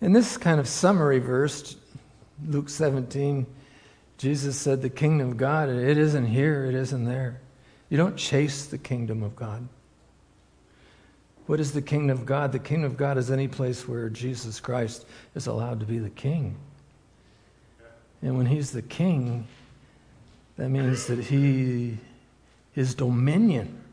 In 0.02 0.14
this 0.14 0.36
kind 0.36 0.60
of 0.60 0.68
summary 0.68 1.20
verse, 1.20 1.76
Luke 2.48 2.70
17, 2.70 3.46
Jesus 4.18 4.58
said, 4.58 4.82
The 4.82 4.90
kingdom 4.90 5.30
of 5.30 5.38
God, 5.38 5.70
it 5.70 5.98
isn't 5.98 6.26
here, 6.26 6.66
it 6.66 6.74
isn't 6.74 7.06
there. 7.06 7.40
You 7.88 7.98
don't 7.98 8.18
chase 8.18 8.66
the 8.66 8.80
kingdom 8.80 9.22
of 9.22 9.36
God. 9.36 9.68
What 11.52 11.60
is 11.60 11.74
the 11.74 11.82
kingdom 11.82 12.18
of 12.18 12.26
God? 12.26 12.54
The 12.54 12.60
kingdom 12.60 12.90
of 12.90 12.96
God 12.96 13.18
is 13.18 13.30
any 13.30 13.50
place 13.50 13.86
where 13.86 14.08
Jesus 14.08 14.62
Christ 14.62 15.06
is 15.36 15.48
allowed 15.48 15.82
to 15.82 15.86
be 15.86 16.00
the 16.00 16.10
king. 16.10 16.56
And 18.22 18.38
when 18.38 18.46
he's 18.46 18.72
the 18.72 18.82
king, 18.82 19.46
that 20.56 20.70
means 20.70 21.08
that 21.08 21.20
he, 21.20 21.98
his 22.72 22.96
dominion 22.96 23.84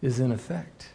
is 0.00 0.20
in 0.20 0.30
effect. 0.30 0.90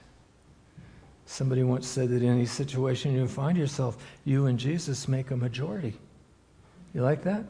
Somebody 1.26 1.64
once 1.64 1.86
said 1.86 2.08
that 2.08 2.24
in 2.24 2.30
any 2.30 2.46
situation 2.46 3.14
you 3.14 3.28
find 3.28 3.58
yourself, 3.58 3.98
you 4.24 4.46
and 4.46 4.58
Jesus 4.58 5.10
make 5.10 5.32
a 5.32 5.36
majority. 5.36 6.00
You 6.94 7.02
like 7.02 7.24
that? 7.24 7.44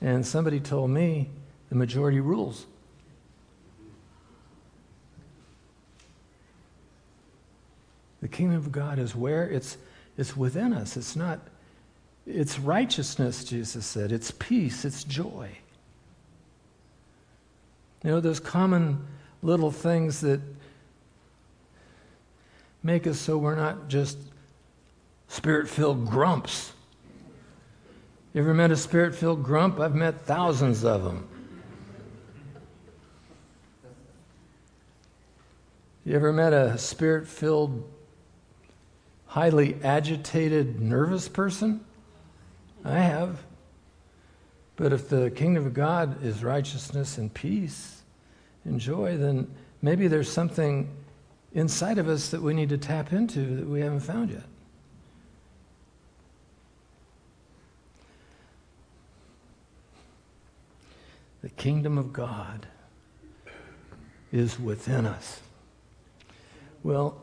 And 0.00 0.24
somebody 0.24 0.60
told 0.60 0.90
me 0.90 1.30
the 1.68 1.74
majority 1.74 2.20
rules. 2.20 2.66
The 8.22 8.28
kingdom 8.28 8.56
of 8.56 8.72
God 8.72 8.98
is 8.98 9.14
where 9.14 9.50
it's, 9.50 9.76
it's 10.16 10.36
within 10.36 10.72
us. 10.72 10.96
It's 10.96 11.16
not, 11.16 11.40
It's 12.26 12.58
righteousness, 12.58 13.44
Jesus 13.44 13.84
said. 13.84 14.12
It's 14.12 14.30
peace. 14.30 14.84
It's 14.84 15.04
joy. 15.04 15.50
You 18.04 18.10
know, 18.10 18.20
those 18.20 18.40
common 18.40 19.04
little 19.42 19.70
things 19.70 20.20
that 20.20 20.40
make 22.82 23.06
us 23.06 23.18
so 23.18 23.38
we're 23.38 23.54
not 23.54 23.88
just 23.88 24.18
spirit 25.28 25.68
filled 25.68 26.06
grumps. 26.06 26.72
You 28.32 28.40
ever 28.40 28.54
met 28.54 28.70
a 28.70 28.76
spirit 28.76 29.14
filled 29.14 29.42
grump? 29.42 29.78
I've 29.78 29.94
met 29.94 30.22
thousands 30.22 30.84
of 30.84 31.04
them. 31.04 31.28
You 36.04 36.16
ever 36.16 36.32
met 36.32 36.52
a 36.52 36.76
spirit 36.78 37.28
filled, 37.28 37.88
highly 39.32 39.74
agitated, 39.82 40.78
nervous 40.78 41.26
person? 41.26 41.82
I 42.84 42.98
have. 42.98 43.42
But 44.76 44.92
if 44.92 45.08
the 45.08 45.30
kingdom 45.30 45.64
of 45.64 45.72
God 45.72 46.22
is 46.22 46.44
righteousness 46.44 47.16
and 47.16 47.32
peace 47.32 48.02
and 48.66 48.78
joy, 48.78 49.16
then 49.16 49.50
maybe 49.80 50.06
there's 50.06 50.30
something 50.30 50.94
inside 51.54 51.96
of 51.96 52.10
us 52.10 52.28
that 52.28 52.42
we 52.42 52.52
need 52.52 52.68
to 52.68 52.76
tap 52.76 53.14
into 53.14 53.56
that 53.56 53.66
we 53.66 53.80
haven't 53.80 54.00
found 54.00 54.28
yet. 54.28 54.42
The 61.42 61.48
kingdom 61.48 61.96
of 61.96 62.12
God 62.12 62.66
is 64.30 64.60
within 64.60 65.06
us. 65.06 65.40
Well, 66.82 67.21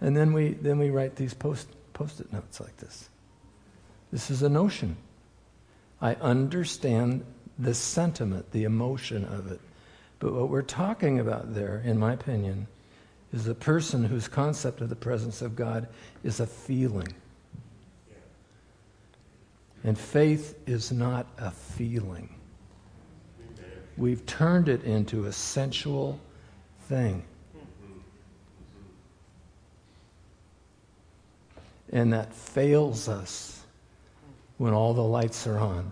and 0.00 0.16
then 0.16 0.32
we 0.32 0.54
then 0.54 0.78
we 0.78 0.90
write 0.90 1.16
these 1.16 1.34
post 1.34 1.68
post-it 1.92 2.32
notes 2.32 2.60
like 2.60 2.76
this. 2.78 3.08
This 4.12 4.30
is 4.30 4.42
a 4.42 4.48
notion. 4.48 4.96
I 6.00 6.14
understand 6.14 7.24
the 7.58 7.74
sentiment, 7.74 8.50
the 8.52 8.64
emotion 8.64 9.24
of 9.26 9.52
it. 9.52 9.60
But 10.18 10.32
what 10.32 10.48
we're 10.48 10.62
talking 10.62 11.18
about 11.18 11.54
there, 11.54 11.82
in 11.84 11.98
my 11.98 12.14
opinion, 12.14 12.66
is 13.32 13.46
a 13.46 13.54
person 13.54 14.04
whose 14.04 14.28
concept 14.28 14.80
of 14.80 14.88
the 14.88 14.96
presence 14.96 15.42
of 15.42 15.54
God 15.54 15.88
is 16.24 16.40
a 16.40 16.46
feeling. 16.46 17.08
And 19.84 19.98
faith 19.98 20.58
is 20.66 20.90
not 20.92 21.26
a 21.38 21.50
feeling. 21.50 22.34
We've 23.96 24.24
turned 24.26 24.68
it 24.68 24.84
into 24.84 25.26
a 25.26 25.32
sensual 25.32 26.18
thing. 26.82 27.24
And 31.92 32.12
that 32.12 32.32
fails 32.32 33.08
us 33.08 33.64
when 34.58 34.72
all 34.72 34.94
the 34.94 35.02
lights 35.02 35.46
are 35.46 35.58
on. 35.58 35.90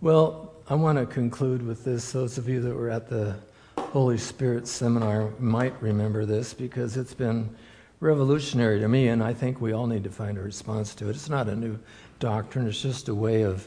Well, 0.00 0.54
I 0.70 0.74
want 0.74 0.98
to 0.98 1.06
conclude 1.06 1.66
with 1.66 1.84
this. 1.84 2.12
Those 2.12 2.38
of 2.38 2.48
you 2.48 2.60
that 2.60 2.74
were 2.74 2.88
at 2.88 3.08
the 3.08 3.34
Holy 3.76 4.18
Spirit 4.18 4.68
seminar 4.68 5.30
might 5.38 5.74
remember 5.82 6.24
this 6.24 6.54
because 6.54 6.96
it's 6.96 7.14
been 7.14 7.56
revolutionary 8.00 8.78
to 8.80 8.88
me, 8.88 9.08
and 9.08 9.22
I 9.22 9.34
think 9.34 9.60
we 9.60 9.72
all 9.72 9.86
need 9.86 10.04
to 10.04 10.10
find 10.10 10.38
a 10.38 10.42
response 10.42 10.94
to 10.96 11.08
it. 11.08 11.16
It's 11.16 11.28
not 11.28 11.48
a 11.48 11.56
new 11.56 11.78
doctrine, 12.20 12.68
it's 12.68 12.80
just 12.80 13.08
a 13.08 13.14
way 13.14 13.42
of 13.42 13.66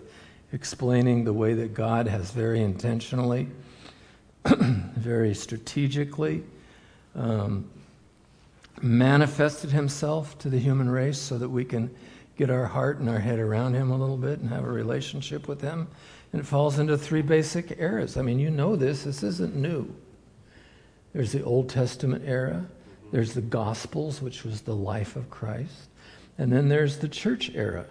explaining 0.53 1.23
the 1.23 1.33
way 1.33 1.53
that 1.55 1.73
God 1.73 2.07
has 2.07 2.31
very 2.31 2.61
intentionally, 2.61 3.49
very 4.95 5.33
strategically 5.33 6.43
um, 7.15 7.69
manifested 8.81 9.71
himself 9.71 10.37
to 10.39 10.49
the 10.49 10.59
human 10.59 10.89
race 10.89 11.19
so 11.19 11.37
that 11.37 11.49
we 11.49 11.65
can 11.65 11.89
get 12.37 12.49
our 12.49 12.65
heart 12.65 12.99
and 12.99 13.09
our 13.09 13.19
head 13.19 13.39
around 13.39 13.73
him 13.73 13.91
a 13.91 13.97
little 13.97 14.17
bit 14.17 14.39
and 14.39 14.49
have 14.49 14.63
a 14.63 14.71
relationship 14.71 15.47
with 15.47 15.61
him 15.61 15.87
and 16.31 16.41
it 16.41 16.45
falls 16.45 16.79
into 16.79 16.97
three 16.97 17.21
basic 17.21 17.77
eras. 17.79 18.17
I 18.17 18.21
mean, 18.21 18.39
you 18.39 18.49
know 18.49 18.75
this, 18.75 19.03
this 19.03 19.23
isn't 19.23 19.55
new. 19.55 19.93
There's 21.13 21.33
the 21.33 21.43
Old 21.43 21.69
Testament 21.69 22.23
era, 22.25 22.65
there's 23.11 23.33
the 23.33 23.41
Gospels, 23.41 24.21
which 24.21 24.45
was 24.45 24.61
the 24.61 24.75
life 24.75 25.17
of 25.17 25.29
Christ, 25.29 25.89
and 26.37 26.51
then 26.51 26.69
there's 26.69 26.99
the 26.99 27.09
church 27.09 27.51
era, 27.53 27.85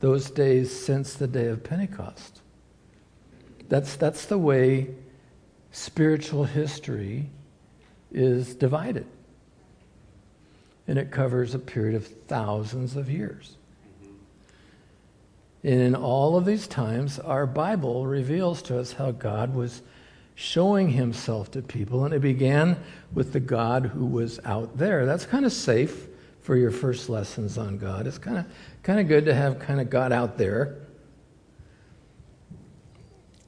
those 0.00 0.30
days 0.30 0.70
since 0.70 1.14
the 1.14 1.26
day 1.26 1.46
of 1.46 1.64
Pentecost. 1.64 2.40
That's, 3.70 3.96
that's 3.96 4.26
the 4.26 4.36
way 4.36 4.90
spiritual 5.72 6.44
history 6.44 7.28
is 8.12 8.54
divided. 8.54 9.06
And 10.86 10.98
it 10.98 11.10
covers 11.10 11.54
a 11.54 11.58
period 11.58 11.94
of 11.94 12.06
thousands 12.06 12.96
of 12.96 13.10
years. 13.10 13.56
And 15.64 15.80
in 15.80 15.94
all 15.94 16.36
of 16.36 16.44
these 16.44 16.66
times, 16.66 17.18
our 17.18 17.46
Bible 17.46 18.06
reveals 18.06 18.62
to 18.62 18.78
us 18.78 18.92
how 18.92 19.12
God 19.12 19.54
was 19.54 19.82
showing 20.34 20.90
himself 20.90 21.50
to 21.52 21.62
people. 21.62 22.04
And 22.04 22.12
it 22.12 22.20
began 22.20 22.76
with 23.14 23.32
the 23.32 23.40
God 23.40 23.86
who 23.86 24.06
was 24.06 24.40
out 24.44 24.76
there. 24.76 25.06
That's 25.06 25.24
kind 25.24 25.46
of 25.46 25.52
safe 25.52 26.08
for 26.40 26.56
your 26.56 26.72
first 26.72 27.08
lessons 27.08 27.56
on 27.56 27.78
God. 27.78 28.06
It's 28.06 28.18
kind 28.18 28.38
of, 28.38 28.46
kind 28.82 28.98
of 28.98 29.06
good 29.06 29.24
to 29.26 29.34
have 29.34 29.60
kind 29.60 29.80
of 29.80 29.88
God 29.88 30.10
out 30.10 30.36
there. 30.36 30.76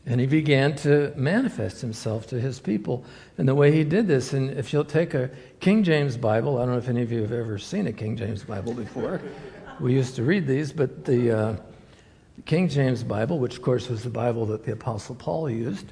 And 0.07 0.21
he 0.21 0.27
began 0.27 0.77
to 0.77 1.13
manifest 1.17 1.81
himself 1.81 2.27
to 2.27 2.39
his 2.39 2.61
people. 2.61 3.05
And 3.39 3.49
the 3.49 3.55
way 3.55 3.73
he 3.73 3.85
did 3.85 4.07
this, 4.07 4.35
and 4.35 4.51
if 4.51 4.73
you'll 4.73 4.85
take 4.85 5.15
a 5.15 5.31
King 5.61 5.83
James 5.83 6.17
Bible, 6.17 6.59
I 6.59 6.63
don't 6.63 6.73
know 6.73 6.79
if 6.79 6.89
any 6.89 7.03
of 7.03 7.11
you 7.11 7.23
have 7.23 7.33
ever 7.33 7.59
seen 7.59 7.87
a 7.87 7.93
King 7.93 8.17
James 8.17 8.45
Bible 8.45 8.75
before. 8.75 9.21
we 9.81 9.95
used 9.95 10.15
to 10.17 10.23
read 10.23 10.47
these, 10.47 10.73
but 10.73 11.05
the. 11.05 11.39
Uh, 11.39 11.57
King 12.47 12.69
James 12.69 13.03
Bible, 13.03 13.39
which 13.39 13.57
of 13.57 13.63
course 13.63 13.89
was 13.89 14.03
the 14.03 14.11
Bible 14.11 14.45
that 14.47 14.65
the 14.65 14.73
Apostle 14.73 15.15
Paul 15.15 15.49
used. 15.49 15.87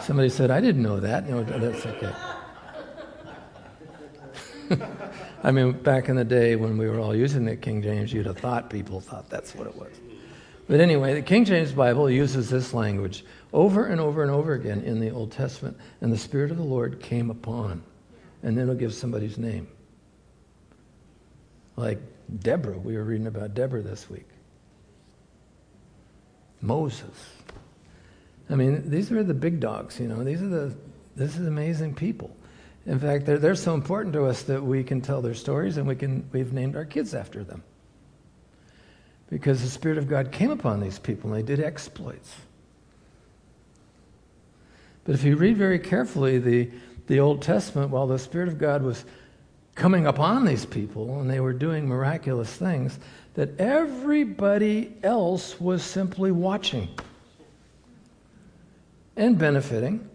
Somebody 0.00 0.28
said, 0.28 0.50
I 0.50 0.60
didn't 0.60 0.82
know 0.82 1.00
that. 1.00 1.28
No, 1.28 1.42
that's 1.42 1.86
okay. 1.86 2.12
I 5.42 5.50
mean, 5.50 5.72
back 5.72 6.08
in 6.08 6.16
the 6.16 6.24
day 6.24 6.56
when 6.56 6.78
we 6.78 6.88
were 6.88 6.98
all 6.98 7.14
using 7.14 7.44
the 7.44 7.56
King 7.56 7.82
James, 7.82 8.12
you'd 8.12 8.26
have 8.26 8.38
thought 8.38 8.70
people 8.70 9.00
thought 9.00 9.28
that's 9.28 9.54
what 9.54 9.66
it 9.66 9.76
was. 9.76 9.92
But 10.66 10.80
anyway, 10.80 11.14
the 11.14 11.22
King 11.22 11.44
James 11.44 11.72
Bible 11.72 12.08
uses 12.08 12.48
this 12.48 12.72
language 12.72 13.24
over 13.52 13.86
and 13.86 14.00
over 14.00 14.22
and 14.22 14.30
over 14.30 14.54
again 14.54 14.80
in 14.82 14.98
the 14.98 15.10
Old 15.10 15.32
Testament, 15.32 15.76
and 16.00 16.12
the 16.12 16.18
Spirit 16.18 16.50
of 16.50 16.56
the 16.56 16.62
Lord 16.62 17.00
came 17.00 17.30
upon. 17.30 17.82
And 18.42 18.56
then 18.56 18.64
it'll 18.64 18.74
give 18.74 18.94
somebody's 18.94 19.38
name. 19.38 19.68
Like 21.76 22.00
Deborah, 22.40 22.78
we 22.78 22.96
were 22.96 23.04
reading 23.04 23.26
about 23.26 23.54
Deborah 23.54 23.82
this 23.82 24.08
week. 24.08 24.28
Moses. 26.60 27.30
I 28.48 28.54
mean, 28.54 28.90
these 28.90 29.12
are 29.12 29.22
the 29.22 29.34
big 29.34 29.60
dogs, 29.60 30.00
you 30.00 30.08
know. 30.08 30.24
These 30.24 30.42
are 30.42 30.48
the, 30.48 30.74
this 31.16 31.36
is 31.36 31.46
amazing 31.46 31.94
people. 31.94 32.34
In 32.86 32.98
fact, 32.98 33.26
they're, 33.26 33.38
they're 33.38 33.54
so 33.54 33.74
important 33.74 34.12
to 34.14 34.26
us 34.26 34.42
that 34.42 34.62
we 34.62 34.84
can 34.84 35.00
tell 35.00 35.22
their 35.22 35.34
stories 35.34 35.76
and 35.76 35.86
we 35.86 35.96
can, 35.96 36.28
we've 36.32 36.52
named 36.52 36.76
our 36.76 36.84
kids 36.84 37.14
after 37.14 37.44
them. 37.44 37.62
Because 39.30 39.62
the 39.62 39.68
Spirit 39.68 39.98
of 39.98 40.08
God 40.08 40.30
came 40.30 40.50
upon 40.50 40.80
these 40.80 40.98
people 40.98 41.32
and 41.32 41.38
they 41.38 41.54
did 41.54 41.64
exploits. 41.64 42.34
But 45.04 45.14
if 45.14 45.24
you 45.24 45.36
read 45.36 45.56
very 45.56 45.78
carefully 45.78 46.38
the, 46.38 46.70
the 47.06 47.20
Old 47.20 47.42
Testament, 47.42 47.90
while 47.90 48.06
the 48.06 48.18
Spirit 48.18 48.48
of 48.48 48.58
God 48.58 48.82
was 48.82 49.04
coming 49.74 50.06
upon 50.06 50.44
these 50.44 50.64
people 50.64 51.20
and 51.20 51.28
they 51.28 51.40
were 51.40 51.52
doing 51.52 51.86
miraculous 51.86 52.50
things 52.54 52.98
that 53.34 53.58
everybody 53.60 54.94
else 55.02 55.60
was 55.60 55.82
simply 55.82 56.30
watching 56.30 56.88
and 59.16 59.38
benefiting. 59.38 60.08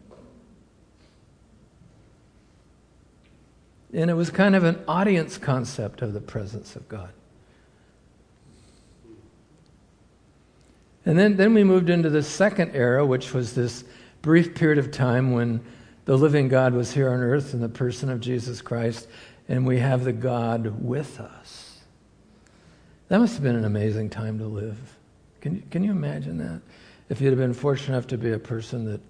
And 3.94 4.10
it 4.10 4.14
was 4.14 4.30
kind 4.30 4.56
of 4.56 4.64
an 4.64 4.82
audience 4.88 5.38
concept 5.38 6.02
of 6.02 6.14
the 6.14 6.22
presence 6.22 6.76
of 6.76 6.88
God. 6.88 7.12
And 11.10 11.18
then, 11.18 11.38
then 11.38 11.56
we 11.56 11.64
moved 11.64 11.90
into 11.90 12.12
the 12.12 12.22
second 12.22 12.76
era, 12.76 13.04
which 13.04 13.34
was 13.34 13.56
this 13.56 13.84
brief 14.22 14.54
period 14.54 14.78
of 14.78 14.92
time 14.92 15.32
when 15.32 15.60
the 16.06 16.16
living 16.16 16.50
God 16.50 16.76
was 16.76 16.92
here 16.92 17.10
on 17.10 17.20
earth 17.20 17.56
in 17.56 17.62
the 17.62 17.68
person 17.68 18.12
of 18.12 18.20
Jesus 18.20 18.62
Christ 18.62 19.08
and 19.48 19.66
we 19.66 19.80
have 19.80 20.04
the 20.04 20.14
God 20.14 20.86
with 20.86 21.20
us. 21.20 21.80
That 23.08 23.18
must 23.18 23.34
have 23.34 23.42
been 23.42 23.56
an 23.56 23.66
amazing 23.66 24.12
time 24.12 24.38
to 24.38 24.46
live. 24.46 24.78
Can 25.42 25.56
you, 25.56 25.64
can 25.72 25.84
you 25.84 25.90
imagine 25.90 26.38
that? 26.38 26.62
If 27.10 27.22
you'd 27.22 27.32
have 27.32 27.40
been 27.40 27.56
fortunate 27.56 27.96
enough 27.96 28.06
to 28.10 28.18
be 28.20 28.34
a 28.34 28.38
person 28.38 28.86
that 28.86 29.02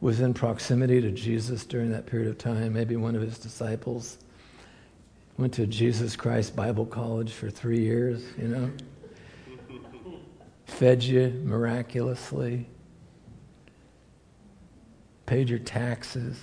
was 0.00 0.20
in 0.20 0.32
proximity 0.32 1.02
to 1.02 1.10
Jesus 1.10 1.66
during 1.66 1.90
that 1.90 2.06
period 2.06 2.30
of 2.30 2.38
time, 2.38 2.72
maybe 2.72 2.96
one 2.96 3.14
of 3.14 3.20
his 3.20 3.36
disciples, 3.36 4.16
went 5.36 5.52
to 5.52 5.66
Jesus 5.66 6.16
Christ 6.16 6.56
Bible 6.56 6.86
College 6.86 7.30
for 7.30 7.50
three 7.50 7.80
years, 7.80 8.24
you 8.38 8.48
know, 8.48 8.70
fed 10.66 11.02
you 11.02 11.40
miraculously, 11.44 12.66
paid 15.24 15.48
your 15.48 15.58
taxes. 15.58 16.38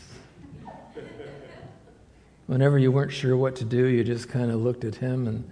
Whenever 2.48 2.78
you 2.78 2.92
weren't 2.92 3.12
sure 3.12 3.38
what 3.38 3.56
to 3.58 3.66
do, 3.66 3.86
you 3.86 4.04
just 4.04 4.28
kind 4.28 4.52
of 4.52 4.60
looked 4.60 4.84
at 4.84 4.96
him 4.96 5.28
and 5.28 5.50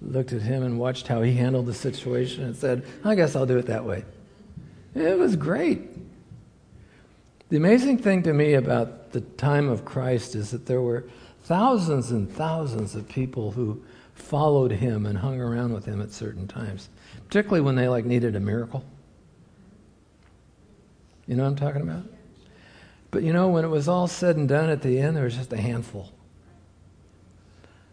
looked 0.00 0.32
at 0.32 0.42
him 0.42 0.62
and 0.62 0.78
watched 0.78 1.08
how 1.08 1.22
he 1.22 1.34
handled 1.34 1.66
the 1.66 1.74
situation 1.74 2.44
and 2.44 2.54
said, 2.54 2.84
I 3.02 3.14
guess 3.14 3.34
I'll 3.34 3.46
do 3.46 3.58
it 3.58 3.66
that 3.66 3.84
way. 3.84 4.04
It 4.94 5.18
was 5.18 5.34
great. 5.34 5.80
The 7.48 7.56
amazing 7.56 7.98
thing 7.98 8.22
to 8.24 8.32
me 8.32 8.54
about 8.54 9.12
the 9.12 9.22
time 9.22 9.68
of 9.68 9.84
Christ 9.84 10.34
is 10.34 10.50
that 10.50 10.66
there 10.66 10.82
were 10.82 11.08
thousands 11.44 12.10
and 12.10 12.30
thousands 12.30 12.94
of 12.94 13.08
people 13.08 13.52
who 13.52 13.82
followed 14.14 14.72
him 14.72 15.06
and 15.06 15.18
hung 15.18 15.40
around 15.40 15.72
with 15.72 15.84
him 15.86 16.02
at 16.02 16.12
certain 16.12 16.46
times, 16.46 16.88
particularly 17.28 17.60
when 17.60 17.74
they 17.74 17.88
like 17.88 18.06
needed 18.06 18.34
a 18.34 18.40
miracle. 18.40 18.82
You 21.26 21.36
know 21.36 21.42
what 21.42 21.50
I'm 21.50 21.56
talking 21.56 21.82
about? 21.82 22.04
But 23.10 23.22
you 23.22 23.34
know, 23.34 23.48
when 23.48 23.64
it 23.64 23.68
was 23.68 23.86
all 23.86 24.08
said 24.08 24.36
and 24.36 24.48
done 24.48 24.70
at 24.70 24.80
the 24.80 24.98
end, 24.98 25.14
there 25.14 25.24
was 25.24 25.36
just 25.36 25.52
a 25.52 25.58
handful. 25.58 26.10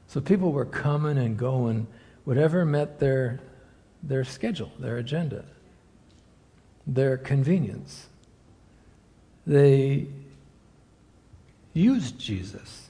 So 0.08 0.22
people 0.22 0.54
were 0.54 0.66
coming 0.66 1.18
and 1.18 1.38
going, 1.38 1.88
whatever 2.24 2.64
met 2.64 3.00
their, 3.00 3.42
their 4.02 4.24
schedule, 4.24 4.72
their 4.80 4.98
agenda, 4.98 5.44
their 6.88 7.18
convenience. 7.18 8.08
They 9.46 10.08
used 11.74 12.18
Jesus. 12.18 12.90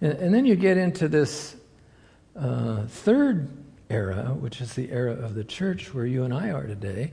And, 0.00 0.14
and 0.14 0.34
then 0.34 0.44
you 0.44 0.56
get 0.56 0.76
into 0.76 1.06
this 1.06 1.54
uh, 2.36 2.86
third 2.86 3.48
era, 3.90 4.34
which 4.38 4.60
is 4.60 4.74
the 4.74 4.90
era 4.90 5.12
of 5.12 5.34
the 5.34 5.44
church 5.44 5.92
where 5.92 6.06
you 6.06 6.24
and 6.24 6.32
I 6.32 6.50
are 6.50 6.66
today, 6.66 7.12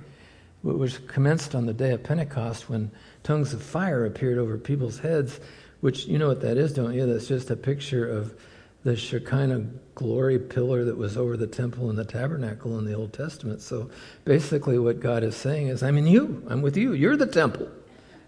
which 0.64 1.06
commenced 1.08 1.56
on 1.56 1.66
the 1.66 1.74
day 1.74 1.92
of 1.92 2.04
Pentecost 2.04 2.70
when 2.70 2.92
tongues 3.24 3.54
of 3.54 3.62
fire 3.62 4.06
appeared 4.06 4.38
over 4.38 4.58
people's 4.58 5.00
heads, 5.00 5.40
which 5.82 6.06
you 6.06 6.18
know 6.18 6.28
what 6.28 6.42
that 6.42 6.58
is, 6.58 6.74
don't 6.74 6.94
you? 6.94 7.06
That's 7.06 7.28
just 7.28 7.50
a 7.50 7.56
picture 7.56 8.08
of 8.08 8.36
the 8.84 8.96
Shekinah 8.96 9.66
glory 9.96 10.40
pillar 10.40 10.86
that 10.86 10.98
was 10.98 11.18
over 11.18 11.36
the 11.36 11.48
temple 11.48 11.90
and 11.90 11.98
the 11.98 12.06
tabernacle 12.06 12.80
in 12.80 12.86
the 12.86 12.94
Old 12.94 13.12
Testament. 13.12 13.62
So 13.62 13.90
basically, 14.24 14.80
what 14.80 15.02
God 15.02 15.24
is 15.24 15.36
saying 15.36 15.68
is, 15.68 15.84
I'm 15.84 15.98
in 15.98 16.08
you, 16.08 16.44
I'm 16.48 16.62
with 16.62 16.78
you. 16.78 16.94
You're 16.94 17.18
the 17.18 17.26
temple, 17.26 17.70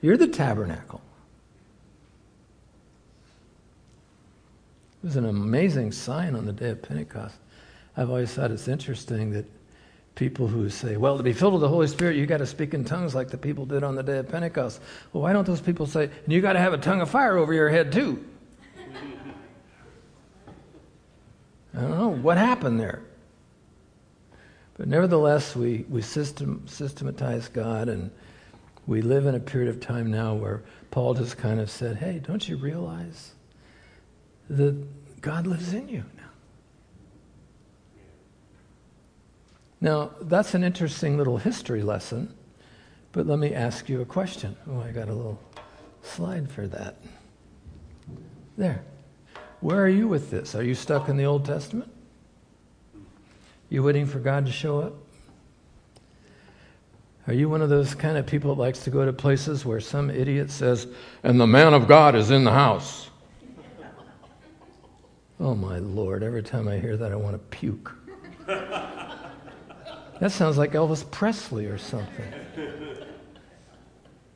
you're 0.01 0.17
the 0.17 0.27
tabernacle. 0.27 1.01
It 5.01 5.07
was 5.07 5.15
an 5.15 5.25
amazing 5.25 5.91
sign 5.93 6.35
on 6.35 6.45
the 6.45 6.53
day 6.53 6.69
of 6.69 6.83
Pentecost. 6.83 7.35
I've 7.97 8.09
always 8.09 8.31
thought 8.31 8.51
it's 8.51 8.67
interesting 8.67 9.31
that 9.31 9.45
people 10.13 10.47
who 10.47 10.69
say, 10.69 10.95
well, 10.95 11.17
to 11.17 11.23
be 11.23 11.33
filled 11.33 11.53
with 11.53 11.61
the 11.61 11.69
Holy 11.69 11.87
Spirit, 11.87 12.17
you 12.17 12.27
got 12.27 12.37
to 12.37 12.45
speak 12.45 12.75
in 12.75 12.85
tongues 12.85 13.15
like 13.15 13.29
the 13.29 13.37
people 13.37 13.65
did 13.65 13.81
on 13.83 13.95
the 13.95 14.03
day 14.03 14.19
of 14.19 14.29
Pentecost. 14.29 14.79
Well, 15.11 15.23
why 15.23 15.33
don't 15.33 15.47
those 15.47 15.59
people 15.59 15.87
say, 15.87 16.03
and 16.03 16.31
you 16.31 16.39
got 16.39 16.53
to 16.53 16.59
have 16.59 16.73
a 16.73 16.77
tongue 16.77 17.01
of 17.01 17.09
fire 17.09 17.35
over 17.37 17.51
your 17.51 17.69
head 17.69 17.91
too? 17.91 18.23
I 21.75 21.81
don't 21.81 21.97
know 21.97 22.09
what 22.09 22.37
happened 22.37 22.79
there. 22.79 23.01
But 24.77 24.87
nevertheless, 24.87 25.55
we, 25.55 25.83
we 25.89 26.03
system, 26.03 26.67
systematize 26.67 27.47
God, 27.47 27.89
and 27.89 28.11
we 28.85 29.01
live 29.01 29.25
in 29.25 29.33
a 29.33 29.39
period 29.39 29.69
of 29.69 29.79
time 29.79 30.11
now 30.11 30.35
where 30.35 30.61
Paul 30.91 31.15
just 31.15 31.37
kind 31.37 31.59
of 31.59 31.71
said, 31.71 31.97
hey, 31.97 32.19
don't 32.19 32.47
you 32.47 32.57
realize 32.57 33.31
that 34.51 35.21
God 35.21 35.47
lives 35.47 35.73
in 35.73 35.87
you 35.87 36.03
now? 36.17 36.23
Now, 39.79 40.11
that's 40.21 40.53
an 40.53 40.63
interesting 40.63 41.17
little 41.17 41.37
history 41.37 41.81
lesson, 41.81 42.33
but 43.11 43.25
let 43.25 43.39
me 43.39 43.53
ask 43.53 43.89
you 43.89 44.01
a 44.01 44.05
question. 44.05 44.55
Oh, 44.69 44.81
I 44.81 44.91
got 44.91 45.09
a 45.09 45.13
little 45.13 45.39
slide 46.03 46.49
for 46.51 46.67
that. 46.67 46.97
There. 48.57 48.83
Where 49.61 49.79
are 49.79 49.89
you 49.89 50.07
with 50.07 50.29
this? 50.29 50.53
Are 50.55 50.63
you 50.63 50.75
stuck 50.75 51.07
in 51.07 51.17
the 51.17 51.25
Old 51.25 51.45
Testament? 51.45 51.91
You 53.69 53.83
waiting 53.83 54.05
for 54.05 54.19
God 54.19 54.45
to 54.47 54.51
show 54.51 54.81
up? 54.81 54.93
Are 57.27 57.33
you 57.33 57.47
one 57.47 57.61
of 57.61 57.69
those 57.69 57.95
kind 57.95 58.17
of 58.17 58.25
people 58.25 58.53
that 58.53 58.61
likes 58.61 58.83
to 58.83 58.89
go 58.89 59.05
to 59.05 59.13
places 59.13 59.65
where 59.65 59.79
some 59.79 60.09
idiot 60.09 60.51
says, 60.51 60.87
and 61.23 61.39
the 61.39 61.47
man 61.47 61.73
of 61.73 61.87
God 61.87 62.15
is 62.15 62.31
in 62.31 62.43
the 62.43 62.51
house? 62.51 63.10
Oh 65.41 65.55
my 65.55 65.79
Lord, 65.79 66.21
every 66.21 66.43
time 66.43 66.67
I 66.67 66.77
hear 66.77 66.95
that, 66.97 67.11
I 67.11 67.15
want 67.15 67.33
to 67.33 67.39
puke. 67.39 67.91
That 68.45 70.31
sounds 70.31 70.55
like 70.55 70.73
Elvis 70.73 71.09
Presley 71.09 71.65
or 71.65 71.79
something. 71.79 72.31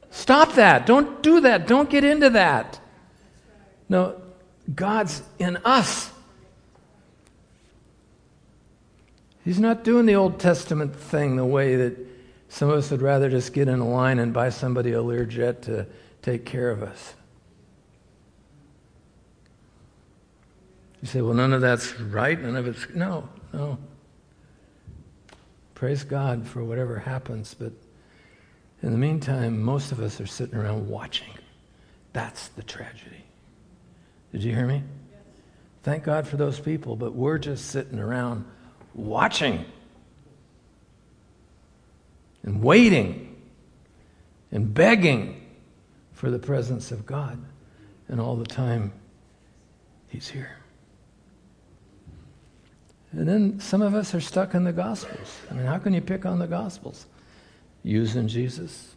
Stop 0.09 0.53
that. 0.53 0.87
Don't 0.87 1.21
do 1.21 1.41
that. 1.41 1.67
Don't 1.67 1.91
get 1.91 2.03
into 2.03 2.31
that. 2.31 2.79
No, 3.87 4.19
God's 4.73 5.21
in 5.37 5.57
us. 5.57 6.09
He's 9.43 9.59
not 9.59 9.83
doing 9.83 10.07
the 10.07 10.15
Old 10.15 10.39
Testament 10.39 10.95
thing 10.95 11.35
the 11.35 11.45
way 11.45 11.75
that 11.75 11.95
some 12.49 12.71
of 12.71 12.79
us 12.79 12.89
would 12.89 13.03
rather 13.03 13.29
just 13.29 13.53
get 13.53 13.67
in 13.67 13.79
a 13.79 13.87
line 13.87 14.17
and 14.17 14.33
buy 14.33 14.49
somebody 14.49 14.93
a 14.93 15.03
Learjet 15.03 15.61
to 15.63 15.85
take 16.23 16.45
care 16.45 16.71
of 16.71 16.81
us. 16.81 17.13
You 21.05 21.11
say, 21.11 21.21
well, 21.21 21.35
none 21.35 21.53
of 21.53 21.61
that's 21.61 21.99
right. 21.99 22.41
None 22.41 22.55
of 22.55 22.65
it's. 22.65 22.87
No, 22.95 23.29
no. 23.53 23.77
Praise 25.75 26.03
God 26.03 26.47
for 26.47 26.63
whatever 26.63 26.97
happens, 26.97 27.53
but 27.53 27.73
in 28.81 28.91
the 28.91 28.97
meantime, 28.97 29.61
most 29.61 29.91
of 29.91 29.99
us 29.99 30.19
are 30.19 30.25
sitting 30.25 30.57
around 30.57 30.89
watching. 30.89 31.29
That's 32.11 32.47
the 32.47 32.63
tragedy. 32.63 33.23
Did 34.31 34.43
you 34.43 34.55
hear 34.55 34.65
me? 34.65 34.81
Yes. 35.11 35.21
Thank 35.83 36.05
God 36.05 36.27
for 36.27 36.37
those 36.37 36.59
people, 36.59 36.95
but 36.95 37.13
we're 37.13 37.37
just 37.37 37.67
sitting 37.67 37.99
around 37.99 38.43
watching 38.95 39.63
and 42.41 42.63
waiting 42.63 43.43
and 44.51 44.73
begging 44.73 45.45
for 46.13 46.31
the 46.31 46.39
presence 46.39 46.91
of 46.91 47.05
God. 47.05 47.45
And 48.07 48.19
all 48.19 48.35
the 48.35 48.47
time, 48.47 48.91
He's 50.07 50.27
here. 50.27 50.54
And 53.15 53.27
then 53.27 53.59
some 53.61 53.81
of 53.81 53.95
us 53.95 54.13
are 54.13 54.19
stuck 54.19 54.53
in 54.53 54.65
the 54.65 54.73
Gospels. 54.73 55.39
I 55.49 55.53
mean, 55.53 55.65
how 55.65 55.77
can 55.77 55.93
you 55.93 56.01
pick 56.01 56.25
on 56.25 56.37
the 56.37 56.47
Gospels? 56.47 57.05
Using 57.81 58.27
Jesus, 58.27 58.95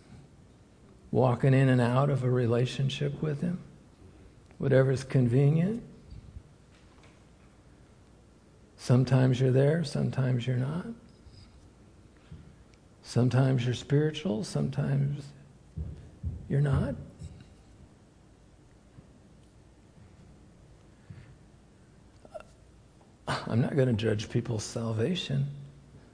walking 1.13 1.55
in 1.55 1.69
and 1.69 1.81
out 1.81 2.11
of 2.11 2.25
a 2.25 2.31
relationship 2.31 3.23
with 3.23 3.41
Him, 3.41 3.61
whatever's 4.59 5.05
convenient. 5.05 5.83
Sometimes 8.77 9.41
you're 9.41 9.53
there, 9.53 9.85
sometimes 9.85 10.47
you're 10.47 10.57
not. 10.57 10.87
Sometimes 13.03 13.65
you're 13.65 13.75
spiritual, 13.75 14.43
sometimes 14.43 15.25
you're 16.49 16.61
not. 16.61 16.95
I'm 23.29 23.61
not 23.61 23.77
going 23.77 23.89
to 23.89 23.95
judge 23.95 24.31
people's 24.31 24.65
salvation. 24.65 25.47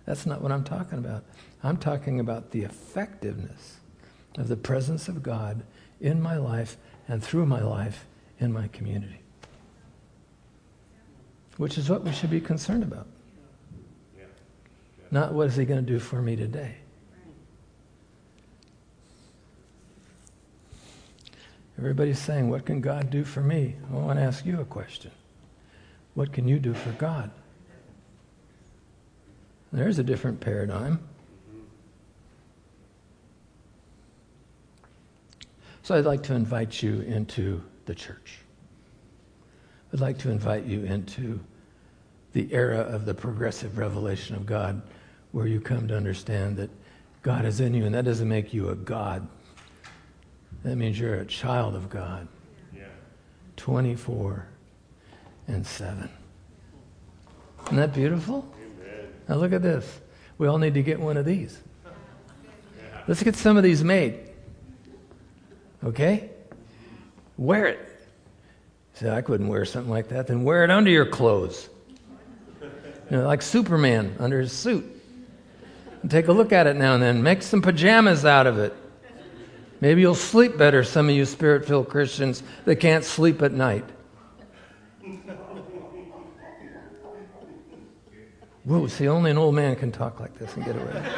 That's 0.04 0.26
not 0.26 0.42
what 0.42 0.52
I'm 0.52 0.64
talking 0.64 0.98
about. 0.98 1.24
I'm 1.62 1.76
talking 1.76 2.20
about 2.20 2.50
the 2.50 2.62
effectiveness 2.62 3.76
of 4.36 4.48
the 4.48 4.56
presence 4.56 5.08
of 5.08 5.22
God 5.22 5.62
in 6.00 6.20
my 6.20 6.36
life 6.36 6.76
and 7.08 7.22
through 7.22 7.46
my 7.46 7.62
life 7.62 8.04
in 8.40 8.52
my 8.52 8.68
community, 8.68 9.20
which 11.56 11.78
is 11.78 11.88
what 11.88 12.02
we 12.02 12.12
should 12.12 12.30
be 12.30 12.40
concerned 12.40 12.82
about. 12.82 13.06
Not 15.10 15.32
what 15.32 15.46
is 15.46 15.54
he 15.54 15.64
going 15.64 15.84
to 15.84 15.92
do 15.92 16.00
for 16.00 16.20
me 16.20 16.34
today. 16.34 16.74
Everybody's 21.78 22.18
saying, 22.18 22.50
What 22.50 22.66
can 22.66 22.80
God 22.80 23.10
do 23.10 23.24
for 23.24 23.40
me? 23.40 23.76
I 23.90 23.94
want 23.94 24.18
to 24.18 24.24
ask 24.24 24.44
you 24.44 24.60
a 24.60 24.64
question. 24.64 25.12
What 26.14 26.32
can 26.32 26.48
you 26.48 26.58
do 26.58 26.74
for 26.74 26.90
God? 26.92 27.30
There's 29.72 29.98
a 29.98 30.04
different 30.04 30.40
paradigm. 30.40 31.00
So 35.82 35.96
I'd 35.96 36.04
like 36.04 36.22
to 36.24 36.34
invite 36.34 36.82
you 36.82 37.00
into 37.00 37.60
the 37.84 37.94
church. 37.94 38.38
I'd 39.92 40.00
like 40.00 40.18
to 40.18 40.30
invite 40.30 40.64
you 40.64 40.84
into 40.84 41.40
the 42.32 42.52
era 42.52 42.78
of 42.78 43.04
the 43.04 43.14
progressive 43.14 43.76
revelation 43.76 44.34
of 44.34 44.46
God, 44.46 44.80
where 45.32 45.46
you 45.46 45.60
come 45.60 45.88
to 45.88 45.96
understand 45.96 46.56
that 46.56 46.70
God 47.22 47.44
is 47.44 47.60
in 47.60 47.74
you, 47.74 47.84
and 47.84 47.94
that 47.94 48.04
doesn't 48.04 48.28
make 48.28 48.54
you 48.54 48.70
a 48.70 48.74
God. 48.74 49.26
That 50.62 50.76
means 50.76 50.98
you're 50.98 51.16
a 51.16 51.26
child 51.26 51.74
of 51.74 51.90
God. 51.90 52.28
Yeah. 52.74 52.84
24 53.56 54.46
and 55.46 55.66
7. 55.66 56.08
Isn't 57.66 57.76
that 57.76 57.94
beautiful? 57.94 58.46
Amen. 58.56 59.08
Now 59.28 59.36
look 59.36 59.52
at 59.52 59.62
this. 59.62 60.00
We 60.38 60.46
all 60.46 60.58
need 60.58 60.74
to 60.74 60.82
get 60.82 61.00
one 61.00 61.16
of 61.16 61.24
these. 61.24 61.58
Let's 63.06 63.22
get 63.22 63.36
some 63.36 63.56
of 63.56 63.62
these 63.62 63.84
made. 63.84 64.18
Okay? 65.84 66.30
Wear 67.36 67.66
it. 67.66 67.90
Say, 68.94 69.10
I 69.10 69.22
couldn't 69.22 69.48
wear 69.48 69.64
something 69.64 69.90
like 69.90 70.08
that. 70.08 70.26
Then 70.26 70.44
wear 70.44 70.64
it 70.64 70.70
under 70.70 70.90
your 70.90 71.06
clothes. 71.06 71.68
You 73.10 73.18
know, 73.18 73.26
like 73.26 73.42
Superman 73.42 74.16
under 74.18 74.40
his 74.40 74.52
suit. 74.52 74.84
And 76.02 76.10
take 76.10 76.28
a 76.28 76.32
look 76.32 76.52
at 76.52 76.66
it 76.66 76.76
now 76.76 76.94
and 76.94 77.02
then. 77.02 77.22
Make 77.22 77.42
some 77.42 77.60
pajamas 77.60 78.24
out 78.24 78.46
of 78.46 78.58
it. 78.58 78.74
Maybe 79.80 80.00
you'll 80.00 80.14
sleep 80.14 80.56
better, 80.56 80.82
some 80.84 81.08
of 81.10 81.14
you 81.14 81.26
spirit 81.26 81.66
filled 81.66 81.88
Christians 81.88 82.42
that 82.64 82.76
can't 82.76 83.04
sleep 83.04 83.42
at 83.42 83.52
night. 83.52 83.84
Whoa, 88.64 88.86
see, 88.86 89.08
only 89.08 89.30
an 89.30 89.38
old 89.38 89.54
man 89.54 89.76
can 89.76 89.92
talk 89.92 90.20
like 90.20 90.38
this 90.38 90.54
and 90.56 90.64
get 90.64 90.74
away. 90.76 91.12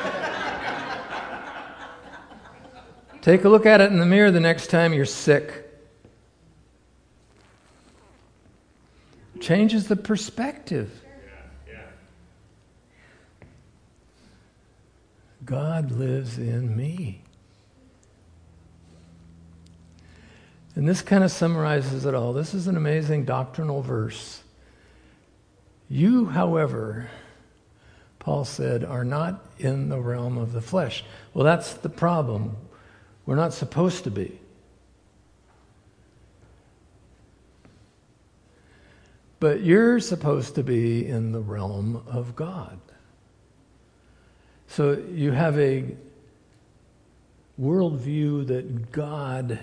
Take 3.23 3.45
a 3.45 3.49
look 3.49 3.67
at 3.67 3.81
it 3.81 3.91
in 3.91 3.99
the 3.99 4.07
mirror 4.07 4.31
the 4.31 4.41
next 4.41 4.69
time 4.69 4.93
you're 4.93 5.05
sick. 5.05 5.65
Changes 9.41 9.89
the 9.89 9.97
perspective. 9.97 11.03
God 15.45 15.93
lives 15.93 16.39
in 16.39 16.77
me. 16.77 17.23
And 20.75 20.89
this 20.89 21.01
kind 21.01 21.23
of 21.23 21.31
summarizes 21.31 22.05
it 22.05 22.15
all. 22.15 22.33
This 22.33 22.53
is 22.53 22.67
an 22.67 22.77
amazing 22.77 23.25
doctrinal 23.25 23.83
verse. 23.83 24.43
You, 25.89 26.27
however, 26.27 27.09
Paul 28.27 28.45
said, 28.45 28.83
are 28.83 29.05
not 29.05 29.47
in 29.57 29.89
the 29.89 30.01
realm 30.01 30.37
of 30.37 30.51
the 30.51 30.61
flesh. 30.61 31.05
Well, 31.33 31.45
that's 31.45 31.75
the 31.75 31.89
problem. 31.89 32.57
We're 33.25 33.37
not 33.37 33.55
supposed 33.55 34.03
to 34.03 34.11
be. 34.11 34.41
But 39.39 39.61
you're 39.63 40.01
supposed 40.01 40.57
to 40.57 40.65
be 40.65 41.07
in 41.07 41.31
the 41.31 41.39
realm 41.39 42.03
of 42.09 42.35
God. 42.35 42.81
So 44.67 44.99
you 45.13 45.31
have 45.31 45.57
a 45.57 45.95
worldview 47.61 48.49
that 48.49 48.91
God 48.91 49.61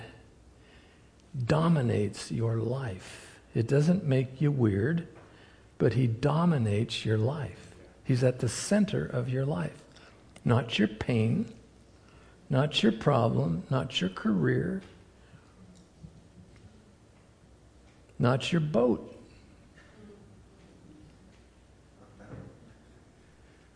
dominates 1.46 2.32
your 2.32 2.56
life. 2.60 3.42
It 3.54 3.68
doesn't 3.68 4.06
make 4.06 4.40
you 4.40 4.52
weird, 4.52 5.10
but 5.78 5.92
He 5.92 6.08
dominates 6.08 7.06
your 7.06 7.18
life. 7.18 7.73
He's 8.04 8.24
at 8.24 8.40
the 8.40 8.50
center 8.50 9.06
of 9.06 9.30
your 9.30 9.46
life. 9.46 9.78
Not 10.44 10.78
your 10.78 10.90
pain, 10.90 11.52
not 12.50 12.84
your 12.84 12.92
problem, 12.92 13.64
not 13.70 14.02
your 14.02 14.10
career, 14.10 14.82
not 18.20 18.52
your 18.52 18.62
boat. 18.62 19.10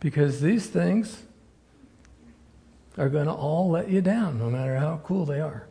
Because 0.00 0.40
these 0.40 0.66
things 0.66 1.22
are 2.98 3.08
going 3.08 3.26
to 3.26 3.32
all 3.32 3.70
let 3.70 3.88
you 3.88 4.00
down, 4.00 4.38
no 4.38 4.50
matter 4.50 4.76
how 4.76 5.00
cool 5.04 5.24
they 5.24 5.40
are. 5.40 5.66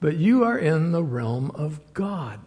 But 0.00 0.16
you 0.16 0.44
are 0.44 0.58
in 0.58 0.92
the 0.92 1.02
realm 1.02 1.50
of 1.52 1.80
God, 1.94 2.40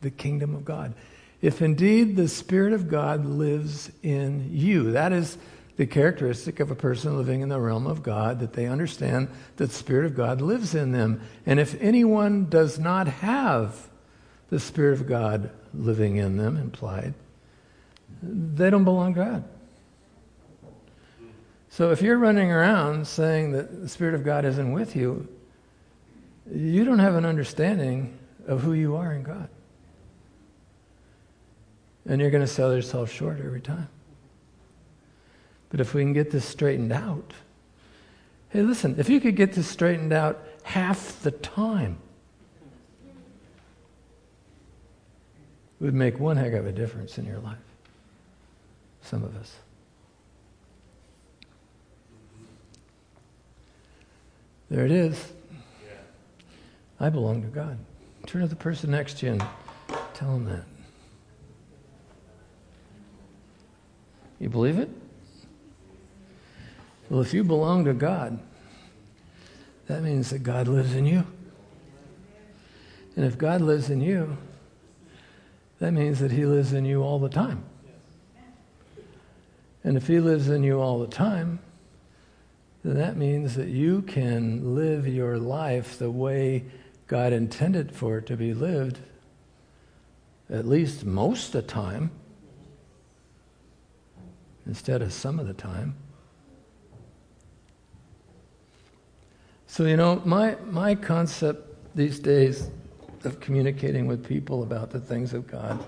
the 0.00 0.10
kingdom 0.10 0.54
of 0.54 0.64
God 0.64 0.94
if 1.40 1.62
indeed 1.62 2.16
the 2.16 2.28
Spirit 2.28 2.72
of 2.72 2.88
God 2.88 3.24
lives 3.24 3.90
in 4.02 4.50
you. 4.52 4.92
That 4.92 5.12
is 5.12 5.38
the 5.76 5.86
characteristic 5.86 6.58
of 6.58 6.72
a 6.72 6.74
person 6.74 7.16
living 7.16 7.40
in 7.40 7.48
the 7.48 7.60
realm 7.60 7.86
of 7.86 8.02
God, 8.02 8.40
that 8.40 8.54
they 8.54 8.66
understand 8.66 9.28
that 9.56 9.68
the 9.68 9.74
Spirit 9.74 10.06
of 10.06 10.16
God 10.16 10.40
lives 10.40 10.74
in 10.74 10.90
them. 10.90 11.20
And 11.46 11.60
if 11.60 11.80
anyone 11.80 12.48
does 12.48 12.80
not 12.80 13.06
have 13.06 13.88
the 14.50 14.58
Spirit 14.58 15.00
of 15.00 15.06
God 15.06 15.50
living 15.72 16.16
in 16.16 16.36
them, 16.36 16.56
implied, 16.56 17.14
they 18.20 18.70
don't 18.70 18.84
belong 18.84 19.14
to 19.14 19.20
God. 19.20 19.44
So 21.70 21.92
if 21.92 22.02
you're 22.02 22.18
running 22.18 22.50
around 22.50 23.06
saying 23.06 23.52
that 23.52 23.82
the 23.82 23.88
Spirit 23.88 24.14
of 24.14 24.24
God 24.24 24.44
isn't 24.44 24.72
with 24.72 24.96
you, 24.96 25.28
you 26.52 26.84
don't 26.84 26.98
have 26.98 27.14
an 27.14 27.24
understanding 27.24 28.18
of 28.48 28.62
who 28.62 28.72
you 28.72 28.96
are 28.96 29.12
in 29.12 29.22
God. 29.22 29.48
And 32.08 32.20
you're 32.20 32.30
going 32.30 32.42
to 32.44 32.52
sell 32.52 32.74
yourself 32.74 33.12
short 33.12 33.38
every 33.38 33.60
time. 33.60 33.88
But 35.68 35.80
if 35.80 35.92
we 35.92 36.02
can 36.02 36.14
get 36.14 36.30
this 36.30 36.46
straightened 36.46 36.92
out, 36.92 37.34
hey, 38.48 38.62
listen, 38.62 38.94
if 38.98 39.10
you 39.10 39.20
could 39.20 39.36
get 39.36 39.52
this 39.52 39.68
straightened 39.68 40.12
out 40.12 40.42
half 40.62 41.20
the 41.22 41.30
time, 41.30 41.98
it 45.80 45.84
would 45.84 45.94
make 45.94 46.18
one 46.18 46.38
heck 46.38 46.54
of 46.54 46.66
a 46.66 46.72
difference 46.72 47.18
in 47.18 47.26
your 47.26 47.38
life. 47.40 47.58
Some 49.02 49.22
of 49.22 49.36
us. 49.36 49.54
There 54.70 54.84
it 54.84 54.92
is. 54.92 55.32
I 57.00 57.10
belong 57.10 57.42
to 57.42 57.48
God. 57.48 57.78
Turn 58.26 58.42
to 58.42 58.48
the 58.48 58.56
person 58.56 58.90
next 58.90 59.18
to 59.18 59.26
you 59.26 59.32
and 59.32 59.44
tell 60.14 60.32
them 60.32 60.44
that. 60.46 60.64
You 64.40 64.48
believe 64.48 64.78
it? 64.78 64.88
Well, 67.10 67.20
if 67.20 67.32
you 67.32 67.42
belong 67.42 67.84
to 67.86 67.94
God, 67.94 68.38
that 69.86 70.02
means 70.02 70.30
that 70.30 70.40
God 70.40 70.68
lives 70.68 70.94
in 70.94 71.06
you. 71.06 71.24
And 73.16 73.24
if 73.24 73.38
God 73.38 73.60
lives 73.60 73.90
in 73.90 74.00
you, 74.00 74.36
that 75.80 75.92
means 75.92 76.20
that 76.20 76.30
He 76.30 76.44
lives 76.44 76.72
in 76.72 76.84
you 76.84 77.02
all 77.02 77.18
the 77.18 77.28
time. 77.28 77.64
And 79.82 79.96
if 79.96 80.06
He 80.06 80.20
lives 80.20 80.48
in 80.48 80.62
you 80.62 80.80
all 80.80 80.98
the 80.98 81.06
time, 81.06 81.60
then 82.84 82.96
that 82.96 83.16
means 83.16 83.56
that 83.56 83.68
you 83.68 84.02
can 84.02 84.74
live 84.74 85.08
your 85.08 85.38
life 85.38 85.98
the 85.98 86.10
way 86.10 86.64
God 87.06 87.32
intended 87.32 87.92
for 87.92 88.18
it 88.18 88.26
to 88.26 88.36
be 88.36 88.52
lived, 88.52 88.98
at 90.50 90.66
least 90.66 91.04
most 91.04 91.46
of 91.46 91.52
the 91.52 91.62
time 91.62 92.10
instead 94.68 95.02
of 95.02 95.12
some 95.12 95.40
of 95.40 95.46
the 95.46 95.54
time. 95.54 95.96
So, 99.66 99.84
you 99.84 99.96
know, 99.96 100.22
my, 100.24 100.56
my 100.66 100.94
concept 100.94 101.96
these 101.96 102.18
days 102.18 102.70
of 103.24 103.40
communicating 103.40 104.06
with 104.06 104.26
people 104.26 104.62
about 104.62 104.90
the 104.90 105.00
things 105.00 105.34
of 105.34 105.46
God 105.46 105.82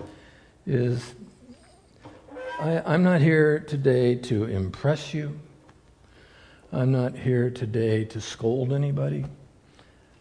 is 0.65 1.15
I, 2.59 2.81
I'm 2.85 3.03
not 3.03 3.21
here 3.21 3.59
today 3.59 4.15
to 4.15 4.45
impress 4.45 5.13
you. 5.13 5.39
I'm 6.71 6.91
not 6.91 7.15
here 7.15 7.49
today 7.49 8.05
to 8.05 8.21
scold 8.21 8.71
anybody. 8.71 9.25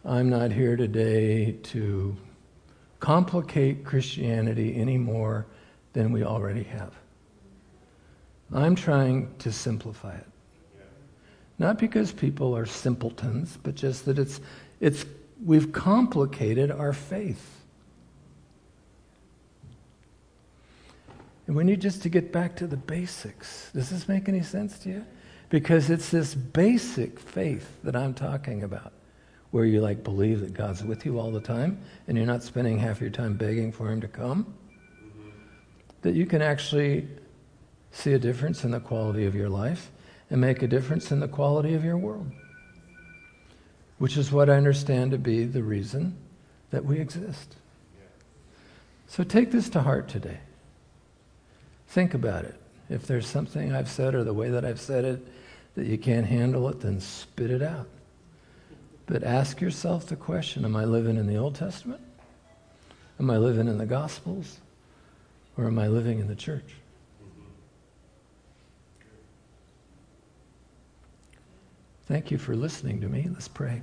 I'm 0.04 0.30
not 0.30 0.50
here 0.50 0.76
today 0.76 1.52
to 1.52 2.16
complicate 2.98 3.84
Christianity 3.84 4.74
any 4.76 4.96
more 4.96 5.46
than 5.92 6.12
we 6.12 6.24
already 6.24 6.62
have. 6.64 6.99
I'm 8.53 8.74
trying 8.74 9.32
to 9.38 9.53
simplify 9.53 10.16
it. 10.16 10.26
Not 11.59 11.78
because 11.78 12.11
people 12.11 12.57
are 12.57 12.66
simpletons, 12.66 13.59
but 13.62 13.74
just 13.74 14.07
that 14.07 14.18
it's, 14.18 14.40
it's, 14.80 15.05
we've 15.44 15.72
complicated 15.72 16.70
our 16.70 16.92
faith. 16.92 17.61
And 21.46 21.55
we 21.55 21.64
need 21.64 21.80
just 21.80 22.03
to 22.03 22.09
get 22.09 22.32
back 22.32 22.57
to 22.57 22.66
the 22.66 22.76
basics. 22.76 23.70
Does 23.74 23.90
this 23.90 24.09
make 24.09 24.28
any 24.28 24.42
sense 24.42 24.78
to 24.80 24.88
you? 24.88 25.07
Because 25.48 25.90
it's 25.90 26.11
this 26.11 26.34
basic 26.34 27.18
faith 27.18 27.68
that 27.82 27.94
I'm 27.94 28.14
talking 28.14 28.62
about, 28.62 28.92
where 29.51 29.64
you 29.64 29.80
like 29.80 30.03
believe 30.03 30.40
that 30.40 30.55
God's 30.55 30.82
with 30.82 31.05
you 31.05 31.18
all 31.18 31.30
the 31.30 31.40
time 31.40 31.80
and 32.07 32.16
you're 32.16 32.26
not 32.26 32.42
spending 32.42 32.78
half 32.78 33.01
your 33.01 33.11
time 33.11 33.34
begging 33.34 33.70
for 33.72 33.90
Him 33.90 34.01
to 34.01 34.09
come. 34.09 34.55
That 36.03 36.14
you 36.14 36.24
can 36.24 36.40
actually 36.40 37.09
see 37.93 38.12
a 38.12 38.18
difference 38.18 38.64
in 38.64 38.70
the 38.70 38.80
quality 38.80 39.26
of 39.26 39.34
your 39.34 39.49
life 39.49 39.91
and 40.30 40.41
make 40.41 40.62
a 40.62 40.68
difference 40.68 41.11
in 41.11 41.20
the 41.20 41.28
quality 41.28 41.74
of 41.74 41.84
your 41.84 41.97
world, 41.97 42.30
which 43.99 44.16
is 44.16 44.30
what 44.30 44.49
I 44.49 44.55
understand 44.55 45.11
to 45.11 45.18
be 45.18 45.45
the 45.45 45.62
reason 45.62 46.16
that 46.70 46.84
we 46.84 47.01
exist. 47.01 47.57
So 49.09 49.24
take 49.24 49.51
this 49.51 49.68
to 49.70 49.82
heart 49.82 50.09
today. 50.09 50.38
Think 51.88 52.14
about 52.14 52.45
it. 52.45 52.55
If 52.88 53.07
there's 53.07 53.26
something 53.26 53.72
I've 53.72 53.91
said 53.91 54.14
or 54.14 54.22
the 54.22 54.32
way 54.32 54.51
that 54.51 54.64
I've 54.64 54.80
said 54.80 55.05
it 55.05 55.26
that 55.74 55.86
you 55.86 55.99
can't 55.99 56.26
handle 56.26 56.68
it, 56.68 56.80
then 56.80 57.01
spit 57.01 57.51
it 57.51 57.62
out. 57.62 57.88
But 59.07 59.24
ask 59.24 59.61
yourself 59.61 60.07
the 60.07 60.16
question 60.16 60.64
Am 60.64 60.76
I 60.76 60.84
living 60.84 61.16
in 61.16 61.26
the 61.26 61.36
Old 61.36 61.57
Testament? 61.57 62.01
Am 63.18 63.28
I 63.28 63.38
living 63.38 63.66
in 63.66 63.78
the 63.78 63.86
Gospels? 63.86 64.59
Or 65.59 65.66
am 65.66 65.78
I 65.78 65.88
living 65.88 66.20
in 66.20 66.28
the 66.28 66.36
church? 66.36 66.76
Thank 72.11 72.32
you 72.32 72.38
for 72.38 72.56
listening 72.56 73.00
to 73.02 73.08
me. 73.08 73.28
Let's 73.32 73.46
pray. 73.46 73.82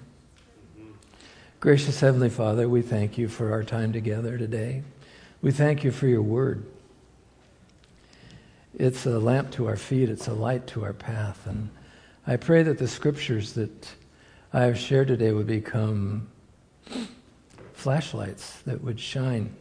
Gracious 1.62 2.02
Heavenly 2.02 2.30
Father, 2.30 2.68
we 2.68 2.82
thank 2.82 3.18
you 3.18 3.30
for 3.30 3.54
our 3.54 3.64
time 3.64 3.94
together 3.94 4.38
today. 4.38 4.84
We 5.42 5.52
thank 5.52 5.86
you 5.86 5.94
for 5.94 6.08
your 6.08 6.22
word. 6.22 6.66
It's 8.76 9.06
a 9.06 9.18
lamp 9.18 9.52
to 9.52 9.70
our 9.70 9.78
feet, 9.78 10.10
it's 10.10 10.28
a 10.28 10.34
light 10.34 10.68
to 10.68 10.84
our 10.84 10.92
path. 10.92 11.48
And 11.48 11.70
I 12.28 12.36
pray 12.36 12.64
that 12.64 12.80
the 12.80 12.88
scriptures 12.90 13.54
that 13.54 13.94
I 14.52 14.64
have 14.64 14.78
shared 14.78 15.08
today 15.08 15.32
would 15.32 15.48
become 15.48 16.28
flashlights 17.76 18.60
that 18.64 18.84
would 18.84 19.00
shine 19.00 19.56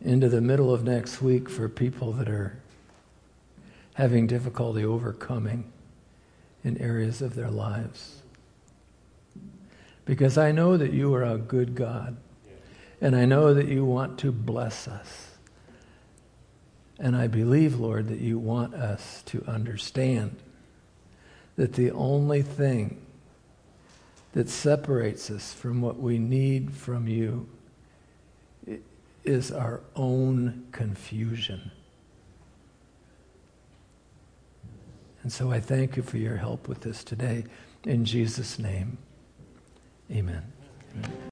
into 0.00 0.28
the 0.28 0.40
middle 0.40 0.72
of 0.72 0.84
next 0.84 1.20
week 1.20 1.50
for 1.50 1.68
people 1.68 2.12
that 2.12 2.28
are 2.28 2.56
having 3.94 4.28
difficulty 4.28 4.84
overcoming 4.84 5.72
in 6.64 6.80
areas 6.80 7.22
of 7.22 7.34
their 7.34 7.50
lives. 7.50 8.22
Because 10.04 10.36
I 10.36 10.50
know 10.50 10.76
that 10.76 10.92
you 10.92 11.14
are 11.14 11.22
a 11.22 11.38
good 11.38 11.74
God, 11.74 12.16
and 13.00 13.14
I 13.14 13.26
know 13.26 13.54
that 13.54 13.68
you 13.68 13.84
want 13.84 14.18
to 14.20 14.32
bless 14.32 14.88
us. 14.88 15.30
And 16.98 17.16
I 17.16 17.26
believe, 17.26 17.78
Lord, 17.78 18.08
that 18.08 18.20
you 18.20 18.38
want 18.38 18.74
us 18.74 19.22
to 19.26 19.44
understand 19.46 20.36
that 21.56 21.74
the 21.74 21.90
only 21.90 22.42
thing 22.42 23.04
that 24.32 24.48
separates 24.48 25.30
us 25.30 25.52
from 25.52 25.80
what 25.80 25.98
we 25.98 26.18
need 26.18 26.72
from 26.72 27.06
you 27.06 27.48
is 29.24 29.52
our 29.52 29.80
own 29.96 30.66
confusion. 30.72 31.70
And 35.24 35.32
so 35.32 35.50
I 35.50 35.58
thank 35.58 35.96
you 35.96 36.02
for 36.02 36.18
your 36.18 36.36
help 36.36 36.68
with 36.68 36.82
this 36.82 37.02
today. 37.02 37.44
In 37.84 38.04
Jesus' 38.04 38.58
name, 38.58 38.98
amen. 40.10 40.52
amen. 40.94 41.16